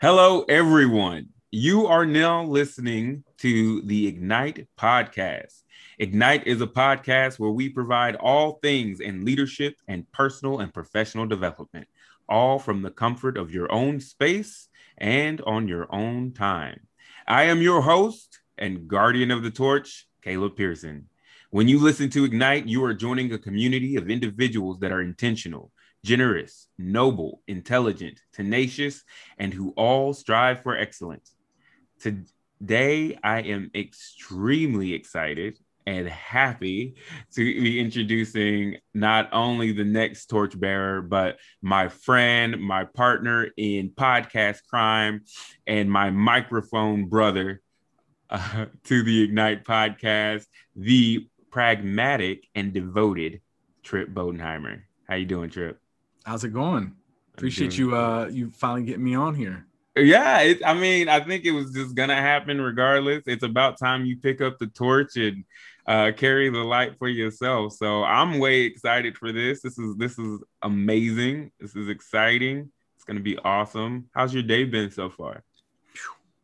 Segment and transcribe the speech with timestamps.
[0.00, 1.30] Hello, everyone.
[1.50, 5.64] You are now listening to the Ignite podcast.
[5.98, 11.26] Ignite is a podcast where we provide all things in leadership and personal and professional
[11.26, 11.88] development,
[12.28, 16.78] all from the comfort of your own space and on your own time.
[17.26, 21.08] I am your host and guardian of the torch, Caleb Pearson.
[21.50, 25.72] When you listen to Ignite, you are joining a community of individuals that are intentional
[26.04, 29.02] generous, noble, intelligent, tenacious,
[29.38, 31.34] and who all strive for excellence.
[32.00, 36.96] Today, I am extremely excited and happy
[37.34, 44.58] to be introducing not only the next torchbearer, but my friend, my partner in podcast
[44.68, 45.22] crime,
[45.66, 47.62] and my microphone brother
[48.28, 50.44] uh, to the Ignite podcast,
[50.76, 53.40] the pragmatic and devoted
[53.82, 54.82] Tripp Bodenheimer.
[55.08, 55.80] How you doing, Trip?
[56.28, 56.92] How's it going?
[57.38, 59.64] Appreciate you uh you finally getting me on here.
[59.96, 63.22] Yeah, it, I mean, I think it was just gonna happen regardless.
[63.26, 65.44] It's about time you pick up the torch and
[65.86, 67.72] uh, carry the light for yourself.
[67.72, 69.62] So I'm way excited for this.
[69.62, 71.50] This is this is amazing.
[71.58, 72.70] This is exciting.
[72.96, 74.10] It's gonna be awesome.
[74.14, 75.42] How's your day been so far?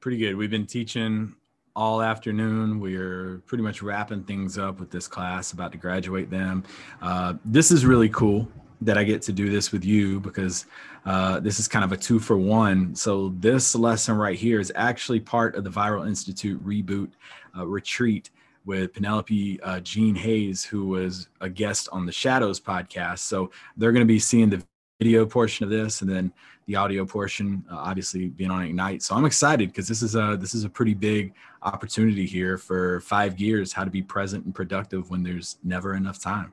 [0.01, 0.35] Pretty good.
[0.35, 1.35] We've been teaching
[1.77, 2.81] all afternoon.
[2.81, 6.65] We're pretty much wrapping things up with this class, about to graduate them.
[7.03, 8.49] Uh, this is really cool
[8.81, 10.67] that I get to do this with you because
[11.07, 12.95] uh, this is kind of a two for one.
[12.95, 17.11] So this lesson right here is actually part of the Viral Institute reboot
[17.57, 18.31] uh, retreat
[18.65, 23.21] with Penelope uh, Jean Hayes, who was a guest on the Shadows podcast.
[23.21, 24.63] So they're going to be seeing the
[24.99, 26.33] video portion of this, and then
[26.67, 29.03] the audio portion, uh, obviously being on Ignite.
[29.03, 33.01] So I'm excited because this is a this is a pretty big opportunity here for
[33.01, 36.53] five gears how to be present and productive when there's never enough time.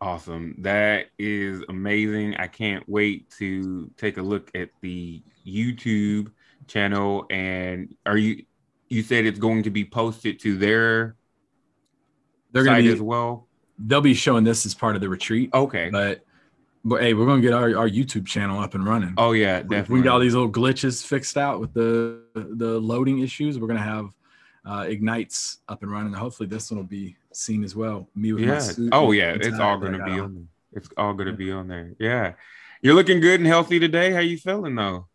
[0.00, 0.54] Awesome.
[0.58, 2.36] That is amazing.
[2.36, 6.30] I can't wait to take a look at the YouTube
[6.68, 7.26] channel.
[7.30, 8.44] And are you,
[8.88, 11.16] you said it's going to be posted to their
[12.52, 13.48] They're to be as well?
[13.76, 15.50] They'll be showing this as part of the retreat.
[15.52, 15.90] Okay.
[15.90, 16.24] But,
[16.84, 19.14] but hey, we're going to get our, our YouTube channel up and running.
[19.18, 19.62] Oh, yeah.
[19.62, 19.94] Definitely.
[19.96, 23.58] We got all these little glitches fixed out with the, the loading issues.
[23.58, 24.10] We're going to have
[24.64, 26.12] uh, ignites up and running.
[26.12, 28.08] Hopefully, this one will be seen as well.
[28.14, 28.88] Me with yeah.
[28.92, 30.34] Oh yeah, it's all gonna be on.
[30.34, 30.44] There.
[30.72, 31.94] It's all gonna be on there.
[31.98, 32.34] Yeah,
[32.82, 34.12] you're looking good and healthy today.
[34.12, 35.06] How you feeling though?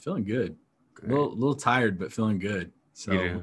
[0.00, 0.56] Feeling good.
[0.94, 1.10] good.
[1.10, 2.72] A little, little tired, but feeling good.
[2.92, 3.38] So yeah.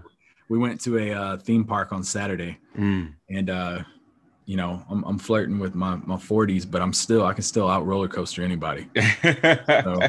[0.50, 3.14] we went to a uh, theme park on Saturday, mm.
[3.30, 3.80] and uh,
[4.46, 7.70] you know I'm, I'm flirting with my my 40s, but I'm still I can still
[7.70, 8.90] out roller coaster anybody.
[9.24, 10.00] so,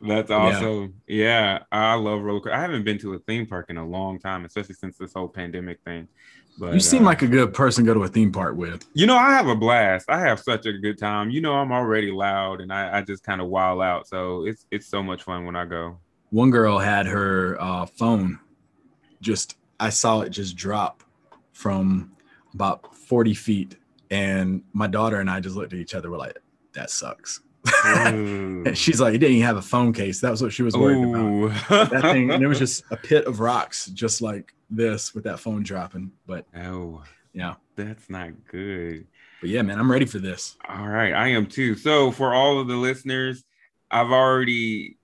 [0.00, 0.94] That's awesome.
[1.06, 1.16] Yeah.
[1.16, 2.54] yeah, I love roller coaster.
[2.54, 5.28] I haven't been to a theme park in a long time, especially since this whole
[5.28, 6.08] pandemic thing.
[6.58, 8.84] But you seem uh, like a good person to go to a theme park with.
[8.94, 10.08] You know, I have a blast.
[10.08, 11.30] I have such a good time.
[11.30, 14.08] You know, I'm already loud and I, I just kind of wild out.
[14.08, 15.98] So it's it's so much fun when I go.
[16.30, 18.40] One girl had her uh, phone
[19.20, 21.02] just I saw it just drop
[21.52, 22.12] from
[22.54, 23.76] about 40 feet.
[24.10, 26.10] And my daughter and I just looked at each other.
[26.10, 26.38] We're like,
[26.72, 27.40] that sucks.
[28.74, 30.20] she's like, it didn't even have a phone case.
[30.20, 31.46] That was what she was worried Ooh.
[31.46, 31.90] about.
[31.90, 35.40] that thing, and it was just a pit of rocks, just like this with that
[35.40, 36.12] phone dropping.
[36.26, 37.02] But oh,
[37.32, 39.06] yeah, that's not good.
[39.40, 40.56] But yeah, man, I'm ready for this.
[40.68, 41.74] All right, I am too.
[41.74, 43.44] So for all of the listeners,
[43.90, 44.96] I've already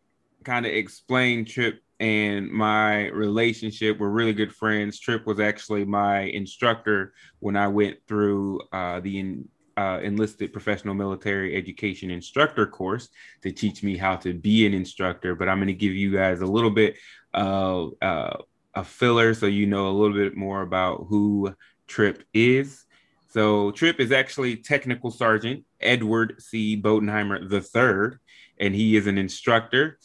[0.44, 3.98] kind of explained Tripp and my relationship.
[3.98, 4.98] We're really good friends.
[4.98, 10.95] Tripp was actually my instructor when I went through uh, the in, uh, enlisted professional
[10.95, 13.09] military education instructor course
[13.43, 15.35] to teach me how to be an instructor.
[15.35, 16.97] But I'm going to give you guys a little bit
[17.33, 18.37] of uh,
[18.75, 21.55] a filler so you know a little bit more about who
[21.87, 22.84] Tripp is.
[23.29, 26.81] So Tripp is actually Technical Sergeant Edward C.
[26.81, 28.19] Bodenheimer III,
[28.59, 29.98] and he is an instructor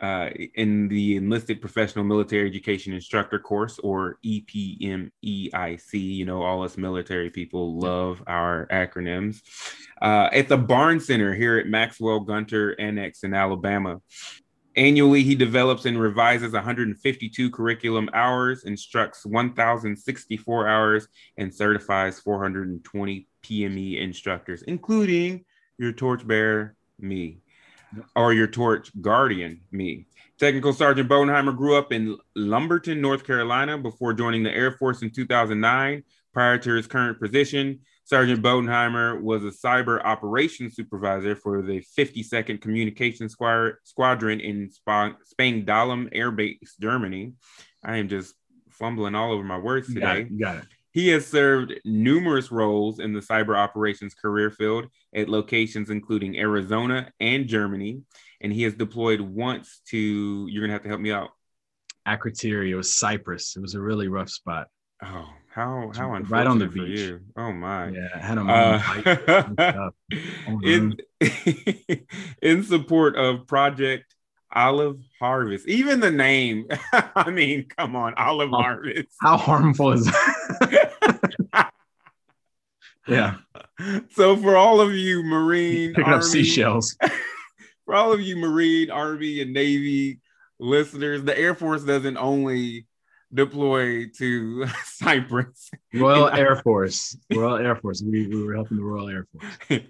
[0.00, 5.92] uh, in the Enlisted Professional Military Education Instructor course, or EPMEIC.
[5.92, 9.42] You know, all us military people love our acronyms.
[10.00, 14.00] Uh, at the Barnes Center here at Maxwell Gunter Annex in Alabama.
[14.76, 24.00] Annually, he develops and revises 152 curriculum hours, instructs 1,064 hours, and certifies 420 PME
[24.00, 25.44] instructors, including
[25.76, 27.40] your torchbearer, me
[28.14, 30.06] or your torch guardian, me.
[30.38, 35.10] Technical Sergeant Bodenheimer grew up in Lumberton, North Carolina before joining the Air Force in
[35.10, 36.02] 2009.
[36.32, 42.60] Prior to his current position, Sergeant Bodenheimer was a cyber operations supervisor for the 52nd
[42.60, 47.32] Communication Squadron in Spangdahlem Air Base, Germany.
[47.84, 48.34] I am just
[48.70, 50.00] fumbling all over my words today.
[50.00, 50.30] You got it.
[50.30, 50.64] You got it.
[50.92, 57.10] He has served numerous roles in the cyber operations career field at locations including Arizona
[57.20, 58.02] and Germany.
[58.40, 61.28] And he has deployed once to, you're going to have to help me out.
[62.08, 63.54] Akrotiri, it was Cyprus.
[63.56, 64.68] It was a really rough spot.
[65.02, 66.98] Oh, how how unfortunate right on the beach.
[67.00, 67.20] you.
[67.36, 67.88] Oh my.
[67.88, 69.90] Yeah, I had him Uh,
[70.62, 70.96] in
[72.42, 74.14] in support of Project
[74.52, 75.68] Olive Harvest.
[75.68, 76.66] Even the name.
[76.92, 78.56] I mean, come on, Olive Oh.
[78.62, 79.08] Harvest.
[79.20, 80.39] How harmful is that?
[83.08, 83.36] yeah,
[84.12, 86.96] So for all of you Marine picking up seashells.
[87.84, 90.20] for all of you Marine, Army, and Navy
[90.58, 92.86] listeners, the Air Force doesn't only
[93.32, 97.16] deploy to Cyprus Royal Air Force.
[97.32, 98.02] Royal Air Force.
[98.02, 99.80] We, we were helping the Royal Air Force.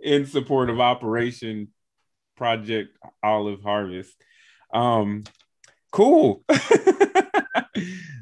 [0.00, 1.68] in support of Operation
[2.36, 4.14] Project Olive Harvest.
[4.72, 5.24] Um,
[5.90, 6.44] cool.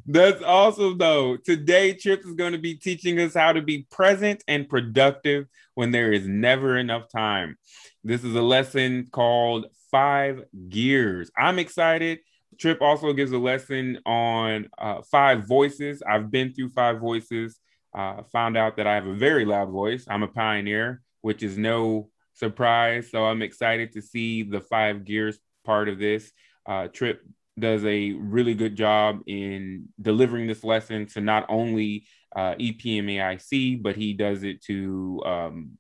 [0.06, 1.38] That's awesome, though.
[1.38, 5.92] Today, Trips is going to be teaching us how to be present and productive when
[5.92, 7.56] there is never enough time.
[8.02, 11.30] This is a lesson called Five Gears.
[11.38, 12.18] I'm excited.
[12.58, 16.02] Tripp also gives a lesson on uh, five voices.
[16.06, 17.58] I've been through five voices,
[17.96, 20.04] uh, found out that I have a very loud voice.
[20.06, 23.10] I'm a pioneer, which is no surprise.
[23.10, 26.30] So I'm excited to see the five gears part of this.
[26.66, 27.22] Uh, Tripp
[27.58, 33.96] does a really good job in delivering this lesson to not only uh, EPMAIC, but
[33.96, 35.78] he does it to um,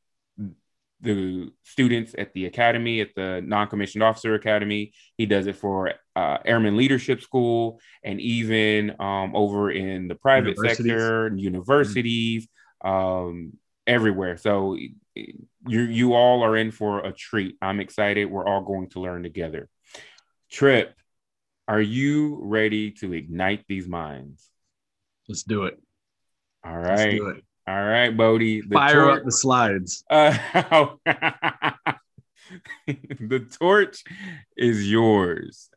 [1.00, 4.92] the students at the academy, at the non-commissioned officer academy.
[5.18, 10.56] He does it for uh, Airman Leadership School, and even um, over in the private
[10.58, 12.48] sector, universities,
[12.84, 13.52] um,
[13.86, 14.36] everywhere.
[14.36, 14.76] So
[15.14, 15.34] you
[15.66, 17.56] you all are in for a treat.
[17.60, 18.26] I'm excited.
[18.26, 19.68] We're all going to learn together.
[20.50, 20.94] Tripp,
[21.66, 24.50] are you ready to ignite these minds?
[25.28, 25.78] Let's do it.
[26.64, 26.88] All right.
[26.88, 27.44] Let's do it.
[27.66, 28.60] All right, Bodie.
[28.60, 30.04] The Fire tor- up the slides.
[30.10, 30.36] Uh,
[32.86, 34.04] the torch
[34.56, 35.70] is yours.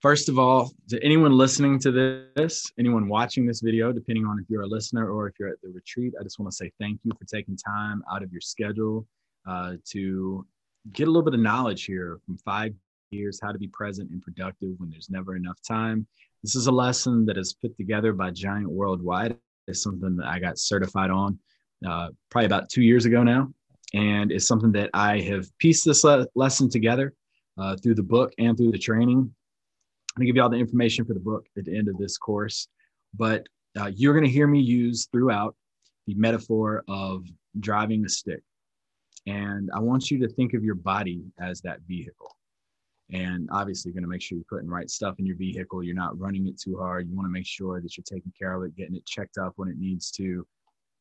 [0.00, 1.92] First of all, to anyone listening to
[2.34, 5.60] this, anyone watching this video, depending on if you're a listener or if you're at
[5.62, 8.40] the retreat, I just want to say thank you for taking time out of your
[8.40, 9.06] schedule
[9.46, 10.46] uh, to
[10.90, 12.72] get a little bit of knowledge here from five
[13.10, 16.06] gears, how to be present and productive when there's never enough time.
[16.42, 19.36] This is a lesson that is put together by Giant Worldwide.
[19.66, 21.38] It's something that I got certified on
[21.86, 23.52] uh, probably about two years ago now.
[23.94, 27.12] And it's something that I have pieced this le- lesson together
[27.58, 29.34] uh, through the book and through the training.
[30.16, 32.16] I'm to give you all the information for the book at the end of this
[32.16, 32.68] course,
[33.14, 33.46] but
[33.78, 35.54] uh, you're to hear me use throughout
[36.06, 37.24] the metaphor of
[37.58, 38.42] driving a stick.
[39.26, 42.36] And I want you to think of your body as that vehicle.
[43.12, 45.82] And obviously, you're going to make sure you're putting right stuff in your vehicle.
[45.82, 47.08] You're not running it too hard.
[47.08, 49.54] You want to make sure that you're taking care of it, getting it checked up
[49.56, 50.46] when it needs to.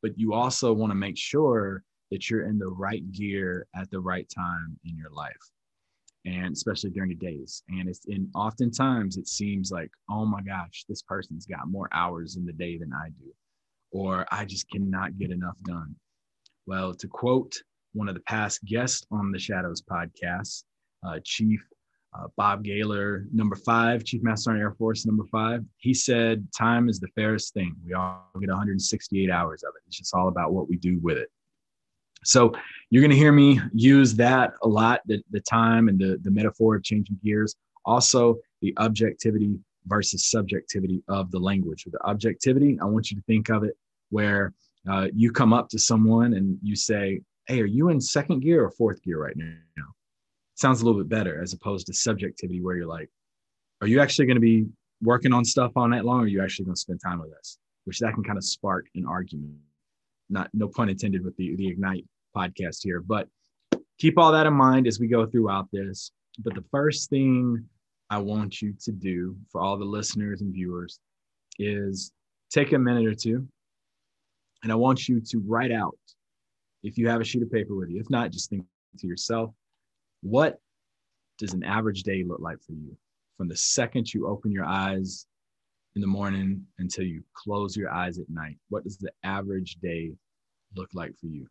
[0.01, 3.99] But you also want to make sure that you're in the right gear at the
[3.99, 5.37] right time in your life
[6.25, 7.63] and especially during the days.
[7.69, 12.35] And it's in oftentimes it seems like, oh my gosh, this person's got more hours
[12.35, 13.31] in the day than I do,
[13.91, 15.95] or I just cannot get enough done.
[16.65, 17.55] Well, to quote
[17.93, 20.63] one of the past guests on the Shadows podcast,
[21.07, 21.61] uh, Chief
[22.17, 26.89] uh, Bob Gaylor, number five, Chief Master Sergeant Air Force, number five, he said, Time
[26.89, 27.75] is the fairest thing.
[27.85, 29.83] We all get 168 hours of it.
[29.87, 31.29] It's just all about what we do with it.
[32.23, 32.51] So
[32.89, 36.31] you're going to hear me use that a lot the, the time and the, the
[36.31, 37.55] metaphor of changing gears.
[37.85, 41.85] Also, the objectivity versus subjectivity of the language.
[41.85, 43.77] With the objectivity, I want you to think of it
[44.09, 44.53] where
[44.89, 48.63] uh, you come up to someone and you say, Hey, are you in second gear
[48.63, 49.85] or fourth gear right now?
[50.59, 53.09] Sounds a little bit better as opposed to subjectivity, where you're like,
[53.81, 54.67] Are you actually going to be
[55.01, 56.19] working on stuff all night long?
[56.19, 57.57] Or are you actually going to spend time with us?
[57.85, 59.55] Which that can kind of spark an argument.
[60.29, 63.27] Not, no pun intended with the, the Ignite podcast here, but
[63.97, 66.11] keep all that in mind as we go throughout this.
[66.39, 67.65] But the first thing
[68.09, 70.99] I want you to do for all the listeners and viewers
[71.57, 72.11] is
[72.51, 73.47] take a minute or two
[74.63, 75.97] and I want you to write out,
[76.83, 78.65] if you have a sheet of paper with you, if not, just think
[78.99, 79.51] to yourself,
[80.21, 80.59] what
[81.37, 82.95] does an average day look like for you?
[83.37, 85.25] From the second you open your eyes
[85.95, 90.11] in the morning until you close your eyes at night, what does the average day
[90.75, 91.47] look like for you?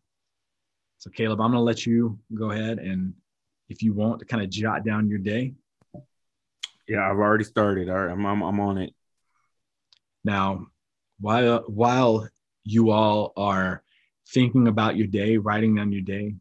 [0.99, 3.13] So, Caleb, I'm going to let you go ahead and
[3.69, 5.53] if you want to kind of jot down your day.
[6.87, 7.89] Yeah, I've already started.
[7.89, 8.93] All right, I'm, I'm, I'm on it.
[10.23, 10.67] Now,
[11.19, 12.27] while while
[12.63, 13.83] you all are
[14.27, 16.35] thinking about your day, writing down your day,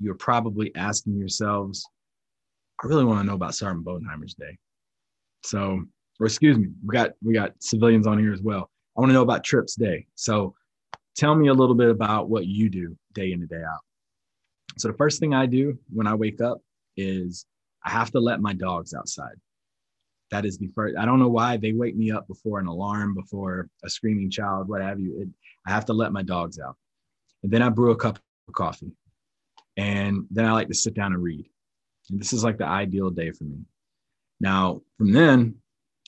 [0.00, 1.84] you're probably asking yourselves,
[2.82, 4.56] I really want to know about Sergeant Bodenheimer's day.
[5.44, 5.82] So,
[6.20, 8.70] or excuse me, we got we got civilians on here as well.
[8.96, 10.06] I want to know about Tripp's day.
[10.14, 10.54] So
[11.16, 13.80] tell me a little bit about what you do day in and day out.
[14.78, 16.58] So the first thing I do when I wake up
[16.96, 17.46] is
[17.84, 19.34] I have to let my dogs outside.
[20.30, 20.96] That is the first.
[20.96, 24.68] I don't know why they wake me up before an alarm, before a screaming child,
[24.68, 25.22] what have you.
[25.22, 25.28] It,
[25.66, 26.76] I have to let my dogs out.
[27.42, 28.92] And then I brew a cup of coffee.
[29.78, 31.48] And then I like to sit down and read.
[32.10, 33.60] And this is like the ideal day for me.
[34.40, 35.54] Now, from then,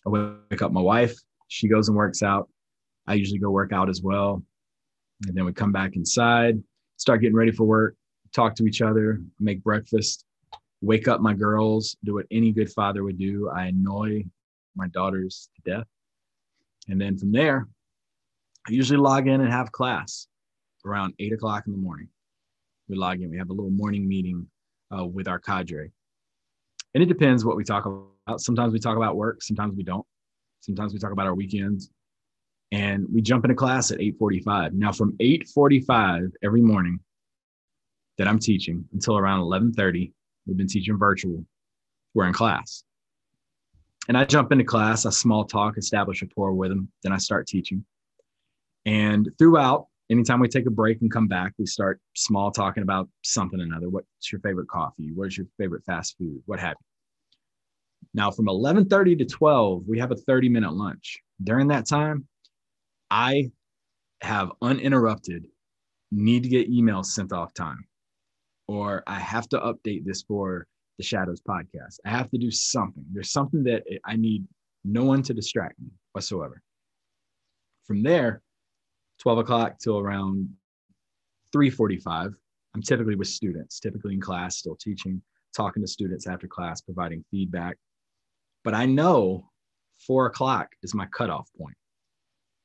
[0.04, 1.16] I wake up my wife.
[1.46, 2.48] She goes and works out.
[3.06, 4.42] I usually go work out as well.
[5.26, 6.60] And then we come back inside,
[6.96, 7.94] start getting ready for work,
[8.34, 10.24] talk to each other, make breakfast,
[10.80, 13.50] wake up my girls, do what any good father would do.
[13.50, 14.24] I annoy
[14.74, 15.86] my daughters to death.
[16.88, 17.68] And then from there,
[18.66, 20.26] I usually log in and have class
[20.84, 22.08] around eight o'clock in the morning.
[22.90, 24.46] We log in, we have a little morning meeting
[24.96, 25.92] uh, with our cadre.
[26.94, 28.40] And it depends what we talk about.
[28.40, 30.04] Sometimes we talk about work, sometimes we don't.
[30.60, 31.90] Sometimes we talk about our weekends.
[32.72, 34.74] And we jump into class at 8:45.
[34.74, 37.00] Now from 8:45 every morning
[38.18, 40.12] that I'm teaching until around 11:30,
[40.46, 41.44] we've been teaching virtual.
[42.14, 42.84] We're in class.
[44.08, 47.46] And I jump into class, I small talk, establish rapport with them, then I start
[47.46, 47.84] teaching.
[48.84, 53.08] And throughout, anytime we take a break and come back, we start small talking about
[53.22, 53.88] something another.
[53.88, 55.12] What's your favorite coffee?
[55.14, 56.42] What is your favorite fast food?
[56.46, 56.86] What have you?
[58.12, 61.20] Now, from 11:30 to 12, we have a 30-minute lunch.
[61.42, 62.26] During that time,
[63.10, 63.50] I
[64.20, 65.46] have uninterrupted
[66.10, 67.84] need to get emails sent off time,
[68.66, 70.66] or I have to update this for
[70.98, 71.98] the Shadows podcast.
[72.04, 73.04] I have to do something.
[73.12, 74.44] There's something that I need
[74.84, 76.60] no one to distract me whatsoever.
[77.86, 78.42] From there,
[79.20, 80.48] 12 o'clock till around
[81.54, 82.32] 3.45
[82.74, 85.20] i'm typically with students typically in class still teaching
[85.54, 87.76] talking to students after class providing feedback.
[88.64, 89.48] But i know
[90.06, 91.76] four o'clock is my cutoff point.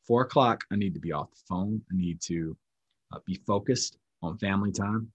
[0.07, 1.81] Four o'clock i need to be off the phone.
[1.91, 2.55] I need to
[3.13, 5.11] uh, be focused on family time.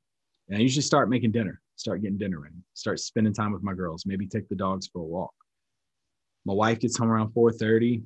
[0.48, 3.72] And i usually start making dinner start getting dinner ready start spending time with my
[3.72, 5.34] girls maybe take the dogs for a walk.
[6.44, 8.02] My wife gets home around 4.30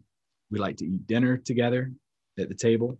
[0.51, 1.91] we like to eat dinner together
[2.39, 2.99] at the table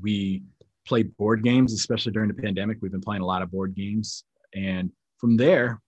[0.00, 0.42] we
[0.86, 2.78] play board games, especially during the pandemic.
[2.80, 4.24] We've been playing a lot of board games.
[4.54, 5.80] And from there,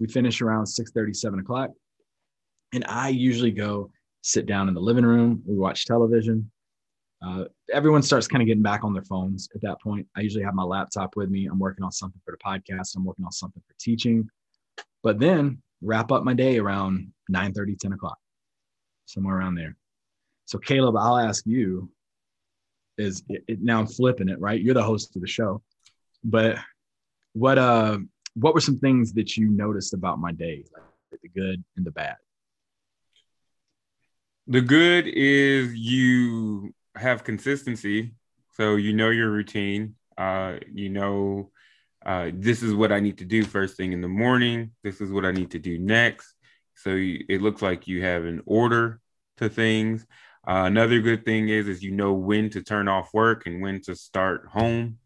[0.00, 1.70] we finish around 6 30, 7 o'clock.
[2.72, 3.90] And I usually go
[4.22, 5.42] sit down in the living room.
[5.46, 6.50] We watch television.
[7.20, 10.06] Uh, everyone starts kind of getting back on their phones at that point.
[10.16, 11.46] I usually have my laptop with me.
[11.46, 12.94] I'm working on something for the podcast.
[12.96, 14.28] I'm working on something for teaching.
[15.02, 18.18] But then wrap up my day around 9 30, 10 o'clock,
[19.06, 19.76] somewhere around there.
[20.44, 21.90] So, Caleb, I'll ask you
[22.98, 24.60] is it, now I'm flipping it, right?
[24.60, 25.62] You're the host of the show,
[26.24, 26.58] but
[27.32, 27.98] what uh
[28.34, 30.64] what were some things that you noticed about my day,
[31.10, 32.16] like the good and the bad?
[34.46, 38.14] The good is you have consistency,
[38.56, 39.94] so you know your routine.
[40.16, 41.50] Uh, you know,
[42.04, 44.72] uh, this is what I need to do first thing in the morning.
[44.82, 46.34] This is what I need to do next.
[46.74, 49.00] So you, it looks like you have an order
[49.36, 50.06] to things.
[50.48, 53.82] Uh, another good thing is is you know when to turn off work and when
[53.82, 54.96] to start home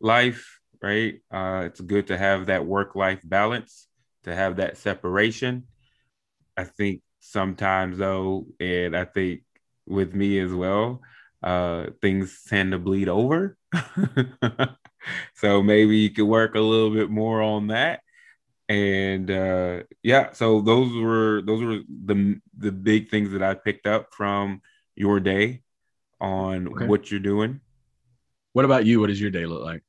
[0.00, 1.20] life, right?
[1.30, 3.86] Uh, it's good to have that work life balance,
[4.24, 5.64] to have that separation.
[6.56, 9.42] I think sometimes though, and I think
[9.86, 11.02] with me as well,
[11.42, 13.56] uh, things tend to bleed over.
[15.34, 18.00] so maybe you could work a little bit more on that
[18.68, 23.86] and uh yeah so those were those were the the big things that i picked
[23.86, 24.62] up from
[24.96, 25.60] your day
[26.20, 26.86] on okay.
[26.86, 27.60] what you're doing.
[28.52, 29.00] What about you?
[29.00, 29.82] What does your day look like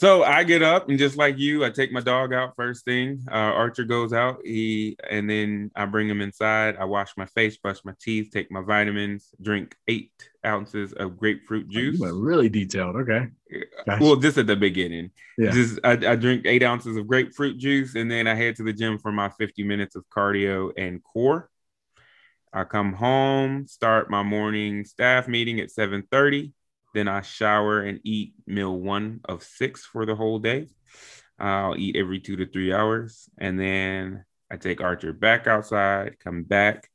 [0.00, 3.22] so I get up and just like you, I take my dog out first thing.
[3.30, 6.76] Uh, Archer goes out, he and then I bring him inside.
[6.78, 10.10] I wash my face, brush my teeth, take my vitamins, drink eight
[10.46, 12.00] ounces of grapefruit oh, juice.
[12.02, 12.96] Oh, really detailed.
[12.96, 13.26] Okay.
[13.84, 14.02] Gotcha.
[14.02, 15.10] Well, just at the beginning.
[15.36, 15.50] Yeah.
[15.50, 18.72] Just I, I drink eight ounces of grapefruit juice, and then I head to the
[18.72, 21.50] gym for my 50 minutes of cardio and core.
[22.54, 26.52] I come home, start my morning staff meeting at 7:30
[26.94, 30.68] then I shower and eat meal one of six for the whole day.
[31.38, 33.28] I'll eat every two to three hours.
[33.38, 36.88] And then I take Archer back outside, come back,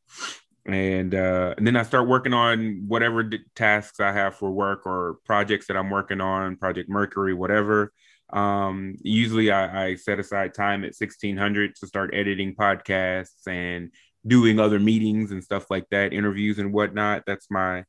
[0.65, 5.17] and, uh, and then I start working on whatever tasks I have for work or
[5.25, 7.91] projects that I'm working on, Project Mercury, whatever.
[8.31, 13.91] Um, usually I, I set aside time at 1600 to start editing podcasts and
[14.25, 17.23] doing other meetings and stuff like that, interviews and whatnot.
[17.27, 17.85] That's my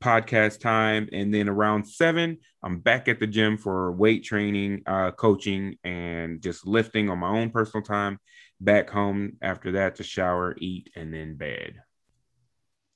[0.00, 1.08] podcast time.
[1.12, 6.42] And then around seven, I'm back at the gym for weight training, uh, coaching, and
[6.42, 8.18] just lifting on my own personal time.
[8.60, 11.74] Back home after that to shower, eat, and then bed.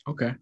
[0.09, 0.33] Okay.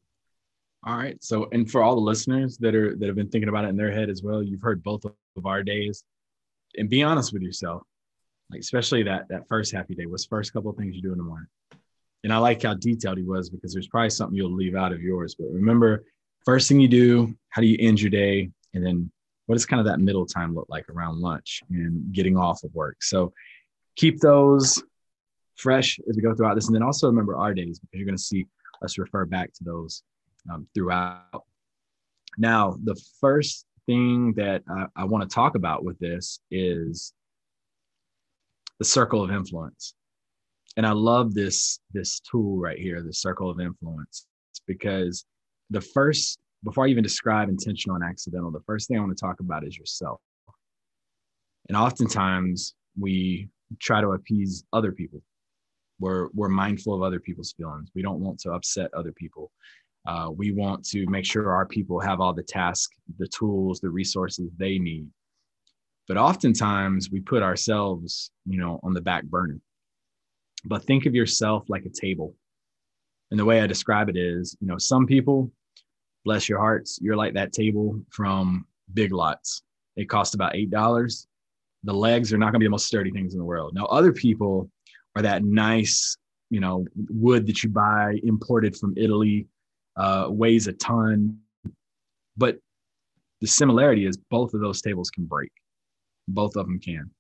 [0.87, 1.23] All right.
[1.23, 3.77] So, and for all the listeners that are that have been thinking about it in
[3.77, 6.05] their head as well, you've heard both of our days,
[6.77, 7.83] and be honest with yourself.
[8.51, 11.19] Like especially that that first happy day was first couple of things you do in
[11.19, 11.49] the morning.
[12.25, 15.01] And I like how detailed he was because there's probably something you'll leave out of
[15.01, 15.35] yours.
[15.39, 16.05] But remember,
[16.45, 19.11] first thing you do, how do you end your day, and then
[19.47, 22.75] what does kind of that middle time look like around lunch and getting off of
[22.75, 23.03] work?
[23.03, 23.33] So
[23.97, 24.83] keep those
[25.57, 28.17] fresh as we go throughout this, and then also remember our days because you're going
[28.17, 28.47] to see
[28.83, 30.03] us refer back to those
[30.51, 31.45] um, throughout.
[32.39, 37.13] Now, the first thing that I, I want to talk about with this is
[38.79, 39.95] the circle of influence.
[40.77, 44.27] And I love this this tool right here, the circle of influence,
[44.67, 45.25] because
[45.71, 49.21] the first before I even describe intentional and accidental, the first thing I want to
[49.21, 50.21] talk about is yourself.
[51.69, 53.49] And oftentimes we
[53.79, 55.23] try to appease other people.
[56.01, 57.91] We're, we're mindful of other people's feelings.
[57.95, 59.53] We don't want to upset other people.
[60.07, 63.91] Uh, we want to make sure our people have all the tasks, the tools, the
[63.91, 65.07] resources they need.
[66.09, 69.61] But oftentimes we put ourselves, you know, on the back burner.
[70.65, 72.35] But think of yourself like a table.
[73.31, 75.53] And the way I describe it is, you know, some people,
[76.25, 79.63] bless your hearts, you're like that table from Big Lots.
[79.97, 81.27] It cost about $8.
[81.85, 83.75] The legs are not going to be the most sturdy things in the world.
[83.75, 84.71] Now, other people
[85.17, 86.17] are that nice,
[86.51, 89.47] you know, wood that you buy imported from Italy
[89.97, 91.39] uh, weighs a ton.
[92.37, 92.59] But
[93.41, 95.51] the similarity is both of those tables can break.
[96.29, 97.11] Both of them can.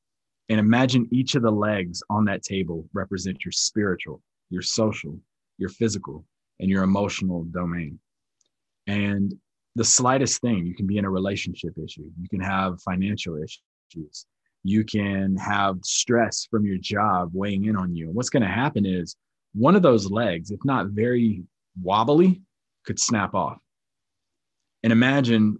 [0.50, 5.18] And imagine each of the legs on that table represent your spiritual, your social,
[5.58, 6.24] your physical,
[6.58, 7.98] and your emotional domain.
[8.90, 9.32] And
[9.76, 14.26] the slightest thing, you can be in a relationship issue, you can have financial issues,
[14.64, 18.06] you can have stress from your job weighing in on you.
[18.06, 19.14] And what's going to happen is
[19.54, 21.44] one of those legs, if not very
[21.80, 22.42] wobbly,
[22.84, 23.58] could snap off.
[24.82, 25.58] And imagine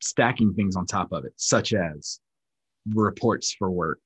[0.00, 2.20] stacking things on top of it, such as
[2.92, 4.00] reports for work,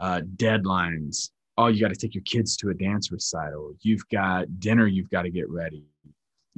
[0.00, 1.30] uh, deadlines.
[1.56, 3.74] Oh, you got to take your kids to a dance recital.
[3.82, 5.84] You've got dinner you've got to get ready.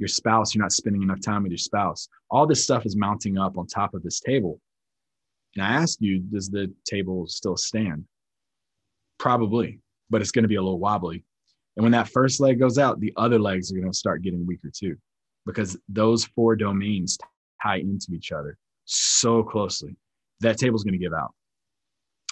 [0.01, 2.09] Your spouse, you're not spending enough time with your spouse.
[2.29, 4.59] All this stuff is mounting up on top of this table.
[5.55, 8.03] And I ask you, does the table still stand?
[9.17, 11.23] Probably, but it's going to be a little wobbly
[11.75, 14.45] and when that first leg goes out, the other legs are going to start getting
[14.45, 14.97] weaker too,
[15.45, 17.17] because those four domains
[17.61, 19.95] tie into each other so closely.
[20.41, 21.33] That table's going to give out.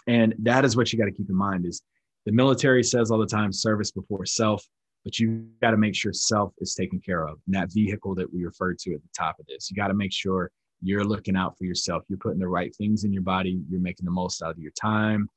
[0.08, 1.82] And that is what you got to keep in mind is
[2.26, 4.66] the military says all the time service before self,
[5.04, 7.40] but you got to make sure self is taken care of.
[7.46, 9.94] And that vehicle that we referred to at the top of this, you got to
[9.94, 12.04] make sure you're looking out for yourself.
[12.08, 13.62] You're putting the right things in your body.
[13.70, 15.30] You're making the most out of your time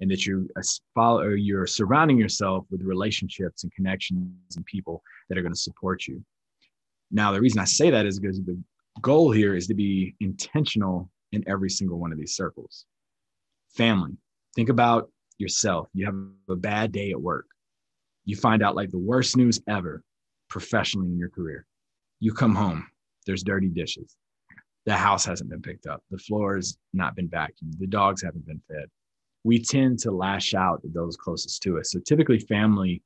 [0.00, 0.62] and that you uh,
[0.94, 5.58] follow or you're surrounding yourself with relationships and connections and people that are going to
[5.58, 6.22] support you.
[7.10, 8.60] Now, the reason I say that is because the
[9.00, 12.86] goal here is to be intentional in every single one of these circles.
[13.68, 14.16] Family,
[14.54, 15.88] think about yourself.
[15.94, 16.16] You have
[16.48, 17.46] a bad day at work.
[18.24, 20.02] You find out like the worst news ever
[20.48, 21.66] professionally in your career.
[22.20, 22.86] You come home,
[23.26, 24.16] there's dirty dishes.
[24.86, 26.02] The house hasn't been picked up.
[26.10, 27.78] The floor has not been vacuumed.
[27.78, 28.88] The dogs haven't been fed
[29.44, 31.92] we tend to lash out at those closest to us.
[31.92, 33.02] So typically, family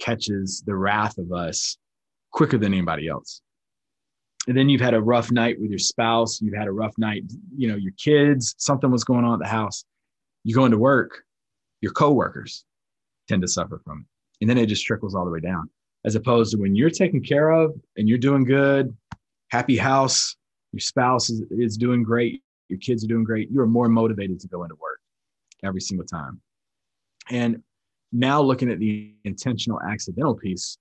[0.00, 1.76] catches the wrath of us
[2.32, 3.42] quicker than anybody else.
[4.48, 7.22] And then you've had a rough night with your spouse, you've had a rough night,
[7.56, 9.84] you know, your kids, something was going on at the house.
[10.42, 11.22] You go into work,
[11.80, 12.64] your coworkers
[13.28, 14.11] tend to suffer from it.
[14.42, 15.70] And then it just trickles all the way down.
[16.04, 18.94] As opposed to when you're taken care of and you're doing good,
[19.52, 20.34] happy house,
[20.72, 24.48] your spouse is, is doing great, your kids are doing great, you're more motivated to
[24.48, 24.98] go into work
[25.62, 26.40] every single time.
[27.30, 27.62] And
[28.10, 30.76] now looking at the intentional accidental piece,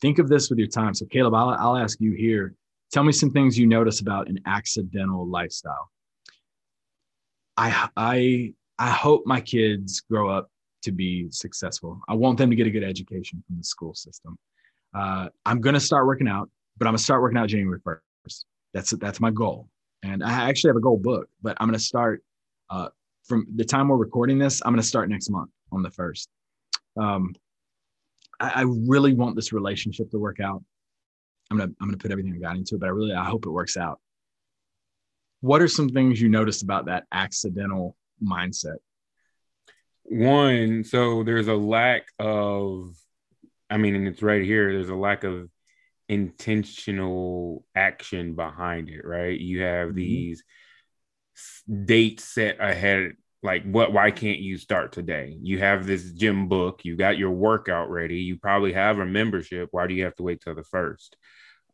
[0.00, 0.92] think of this with your time.
[0.92, 2.56] So, Caleb, I'll, I'll ask you here
[2.90, 5.90] tell me some things you notice about an accidental lifestyle.
[7.56, 10.50] I, I, I hope my kids grow up
[10.86, 12.00] to be successful.
[12.08, 14.38] I want them to get a good education from the school system.
[14.94, 17.80] Uh, I'm going to start working out, but I'm going to start working out January
[17.80, 18.44] 1st.
[18.72, 19.68] That's that's my goal.
[20.02, 22.22] And I actually have a goal book, but I'm going to start
[22.70, 22.88] uh,
[23.26, 26.28] from the time we're recording this, I'm going to start next month on the first.
[26.96, 27.34] Um,
[28.40, 30.62] I, I, really want this relationship to work out.
[31.50, 33.46] I'm gonna I'm gonna put everything I got into it, but I really I hope
[33.46, 34.00] it works out.
[35.40, 38.76] What are some things you noticed about that accidental mindset?
[40.08, 42.94] One, so there's a lack of,
[43.68, 44.72] I mean, and it's right here.
[44.72, 45.50] There's a lack of
[46.08, 49.38] intentional action behind it, right?
[49.38, 49.96] You have mm-hmm.
[49.96, 50.44] these
[51.84, 56.84] dates set ahead like what why can't you start today you have this gym book
[56.84, 60.22] you got your workout ready you probably have a membership why do you have to
[60.22, 61.16] wait till the first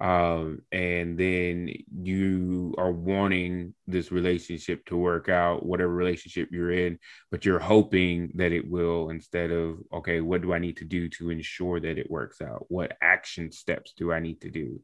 [0.02, 6.98] um, and then you are wanting this relationship to work out, whatever relationship you're in,
[7.30, 11.08] but you're hoping that it will instead of, okay, what do I need to do
[11.10, 12.66] to ensure that it works out?
[12.68, 14.80] What action steps do I need to do?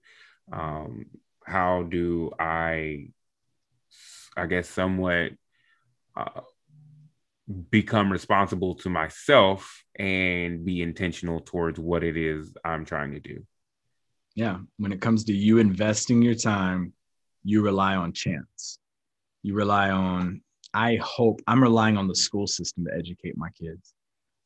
[0.52, 1.06] Um,
[1.44, 3.08] how do I,
[4.36, 5.32] I guess, somewhat
[6.16, 6.42] uh,
[7.70, 13.44] become responsible to myself and be intentional towards what it is I'm trying to do?
[14.38, 16.92] Yeah, when it comes to you investing your time,
[17.42, 18.78] you rely on chance.
[19.42, 23.94] You rely on, I hope, I'm relying on the school system to educate my kids.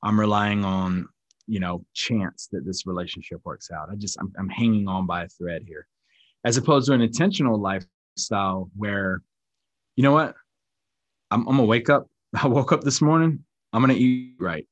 [0.02, 1.10] I'm relying on,
[1.46, 3.90] you know, chance that this relationship works out.
[3.92, 5.86] I just, I'm, I'm hanging on by a thread here,
[6.42, 9.20] as opposed to an intentional lifestyle where,
[9.96, 10.34] you know what,
[11.30, 12.08] I'm, I'm gonna wake up.
[12.42, 13.44] I woke up this morning.
[13.74, 14.66] I'm gonna eat right.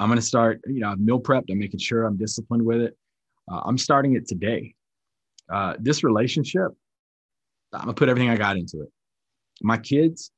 [0.00, 1.50] I'm gonna start, you know, I've meal prepped.
[1.50, 2.96] I'm making sure I'm disciplined with it.
[3.52, 4.74] Uh, I'm starting it today.
[5.52, 6.68] Uh, this relationship,
[7.72, 8.88] I'm gonna put everything I got into it.
[9.60, 10.30] My kids,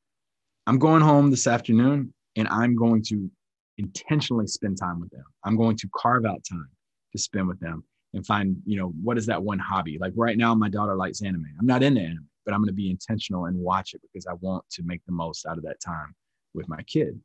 [0.66, 3.30] I'm going home this afternoon and I'm going to
[3.78, 5.24] intentionally spend time with them.
[5.44, 6.68] I'm going to carve out time
[7.12, 9.98] to spend with them and find, you know, what is that one hobby?
[10.00, 11.46] Like right now, my daughter likes anime.
[11.58, 14.34] I'm not into anime, but I'm going to be intentional and watch it because I
[14.40, 16.14] want to make the most out of that time
[16.54, 17.20] with my kid.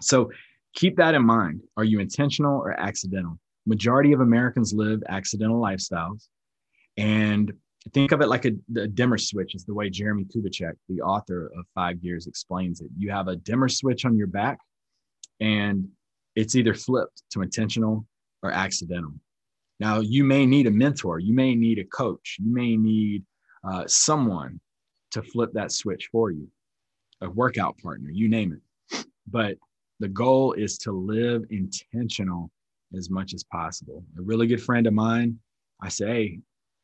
[0.00, 0.30] So
[0.74, 1.62] keep that in mind.
[1.76, 3.38] Are you intentional or accidental?
[3.68, 6.28] Majority of Americans live accidental lifestyles.
[6.96, 7.52] And
[7.92, 11.52] think of it like a, a, dimmer switch is the way Jeremy Kubicek, the author
[11.56, 12.88] of Five Gears, explains it.
[12.98, 14.58] You have a dimmer switch on your back,
[15.40, 15.88] and
[16.34, 18.06] it's either flipped to intentional
[18.42, 19.12] or accidental.
[19.80, 23.22] Now, you may need a mentor, you may need a coach, you may need
[23.62, 24.60] uh, someone
[25.12, 26.48] to flip that switch for you,
[27.20, 29.04] a workout partner, you name it.
[29.28, 29.56] But
[30.00, 32.50] the goal is to live intentional
[32.96, 34.04] as much as possible.
[34.18, 35.38] A really good friend of mine,
[35.82, 36.38] I say, hey,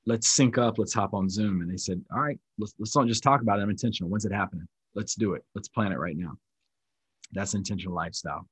[0.06, 1.60] let's sync up, let's hop on Zoom.
[1.62, 3.62] And they said, all right, let's, let's not just talk about it.
[3.62, 4.10] I'm intentional.
[4.10, 4.66] When's it happening?
[4.94, 5.44] Let's do it.
[5.54, 6.32] Let's plan it right now.
[7.32, 8.46] That's intentional lifestyle.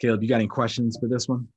[0.00, 1.48] Caleb, you got any questions for this one?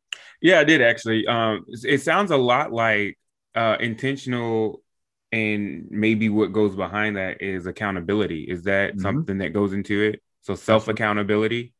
[0.42, 1.26] Yeah, I did actually.
[1.28, 3.18] Um, it sounds a lot like
[3.56, 4.82] uh, intentional
[5.32, 8.44] and maybe what goes behind that is accountability.
[8.44, 9.02] Is that mm-hmm.
[9.02, 10.22] something that goes into it?
[10.42, 11.74] So self accountability.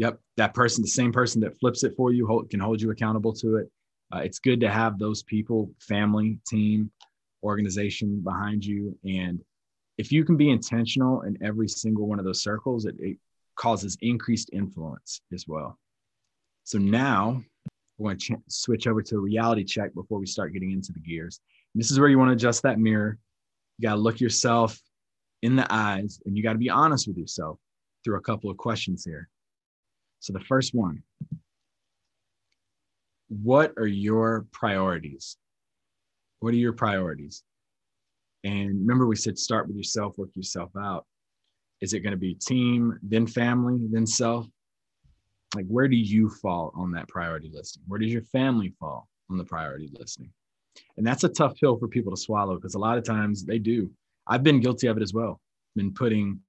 [0.00, 2.90] Yep, that person, the same person that flips it for you, hold, can hold you
[2.90, 3.70] accountable to it.
[4.10, 6.90] Uh, it's good to have those people, family, team,
[7.42, 8.98] organization behind you.
[9.04, 9.42] And
[9.98, 13.18] if you can be intentional in every single one of those circles, it, it
[13.56, 15.78] causes increased influence as well.
[16.64, 17.42] So now
[17.98, 20.94] we're going to ch- switch over to a reality check before we start getting into
[20.94, 21.40] the gears.
[21.74, 23.18] And this is where you want to adjust that mirror.
[23.76, 24.80] You got to look yourself
[25.42, 27.58] in the eyes and you got to be honest with yourself
[28.02, 29.28] through a couple of questions here.
[30.20, 31.02] So the first one,
[33.28, 35.38] what are your priorities?
[36.40, 37.42] What are your priorities?
[38.44, 41.06] And remember, we said start with yourself, work yourself out.
[41.80, 44.46] Is it going to be team, then family, then self?
[45.54, 47.82] Like, where do you fall on that priority listing?
[47.86, 50.30] Where does your family fall on the priority listing?
[50.98, 53.58] And that's a tough pill for people to swallow because a lot of times they
[53.58, 53.90] do.
[54.26, 55.40] I've been guilty of it as well,
[55.76, 56.40] been putting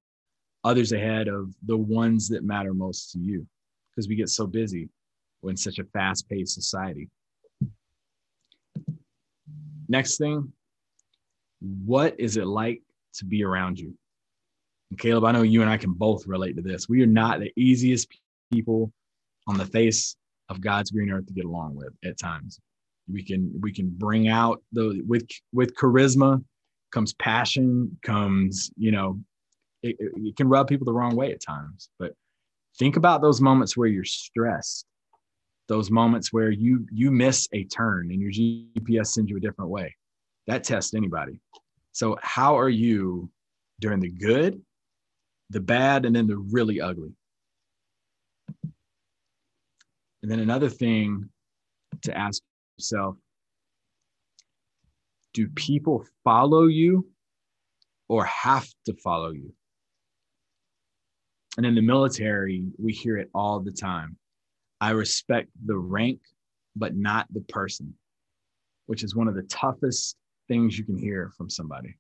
[0.65, 3.47] others ahead of the ones that matter most to you
[3.95, 4.89] because we get so busy
[5.43, 7.10] in such a fast paced society.
[9.88, 10.51] Next thing,
[11.60, 12.82] what is it like
[13.15, 13.93] to be around you?
[14.89, 16.88] And Caleb, I know you and I can both relate to this.
[16.88, 18.08] We are not the easiest
[18.51, 18.91] people
[19.47, 20.15] on the face
[20.49, 22.60] of God's green earth to get along with at times.
[23.12, 26.43] We can we can bring out the with with charisma
[26.91, 29.19] comes passion comes you know
[29.82, 32.13] it, it can rub people the wrong way at times but
[32.77, 34.86] think about those moments where you're stressed
[35.71, 39.71] those moments where you you miss a turn and your gps sends you a different
[39.71, 39.95] way.
[40.47, 41.39] That tests anybody.
[41.93, 43.29] So how are you
[43.79, 44.62] during the good
[45.49, 47.13] the bad and then the really ugly?
[50.21, 51.29] And then another thing
[52.01, 52.41] to ask
[52.77, 53.15] yourself
[55.34, 57.07] do people follow you
[58.10, 59.53] or have to follow you
[61.62, 64.17] and in the military, we hear it all the time.
[64.80, 66.19] I respect the rank,
[66.76, 67.93] but not the person,
[68.88, 71.97] which is one of the toughest things you can hear from somebody.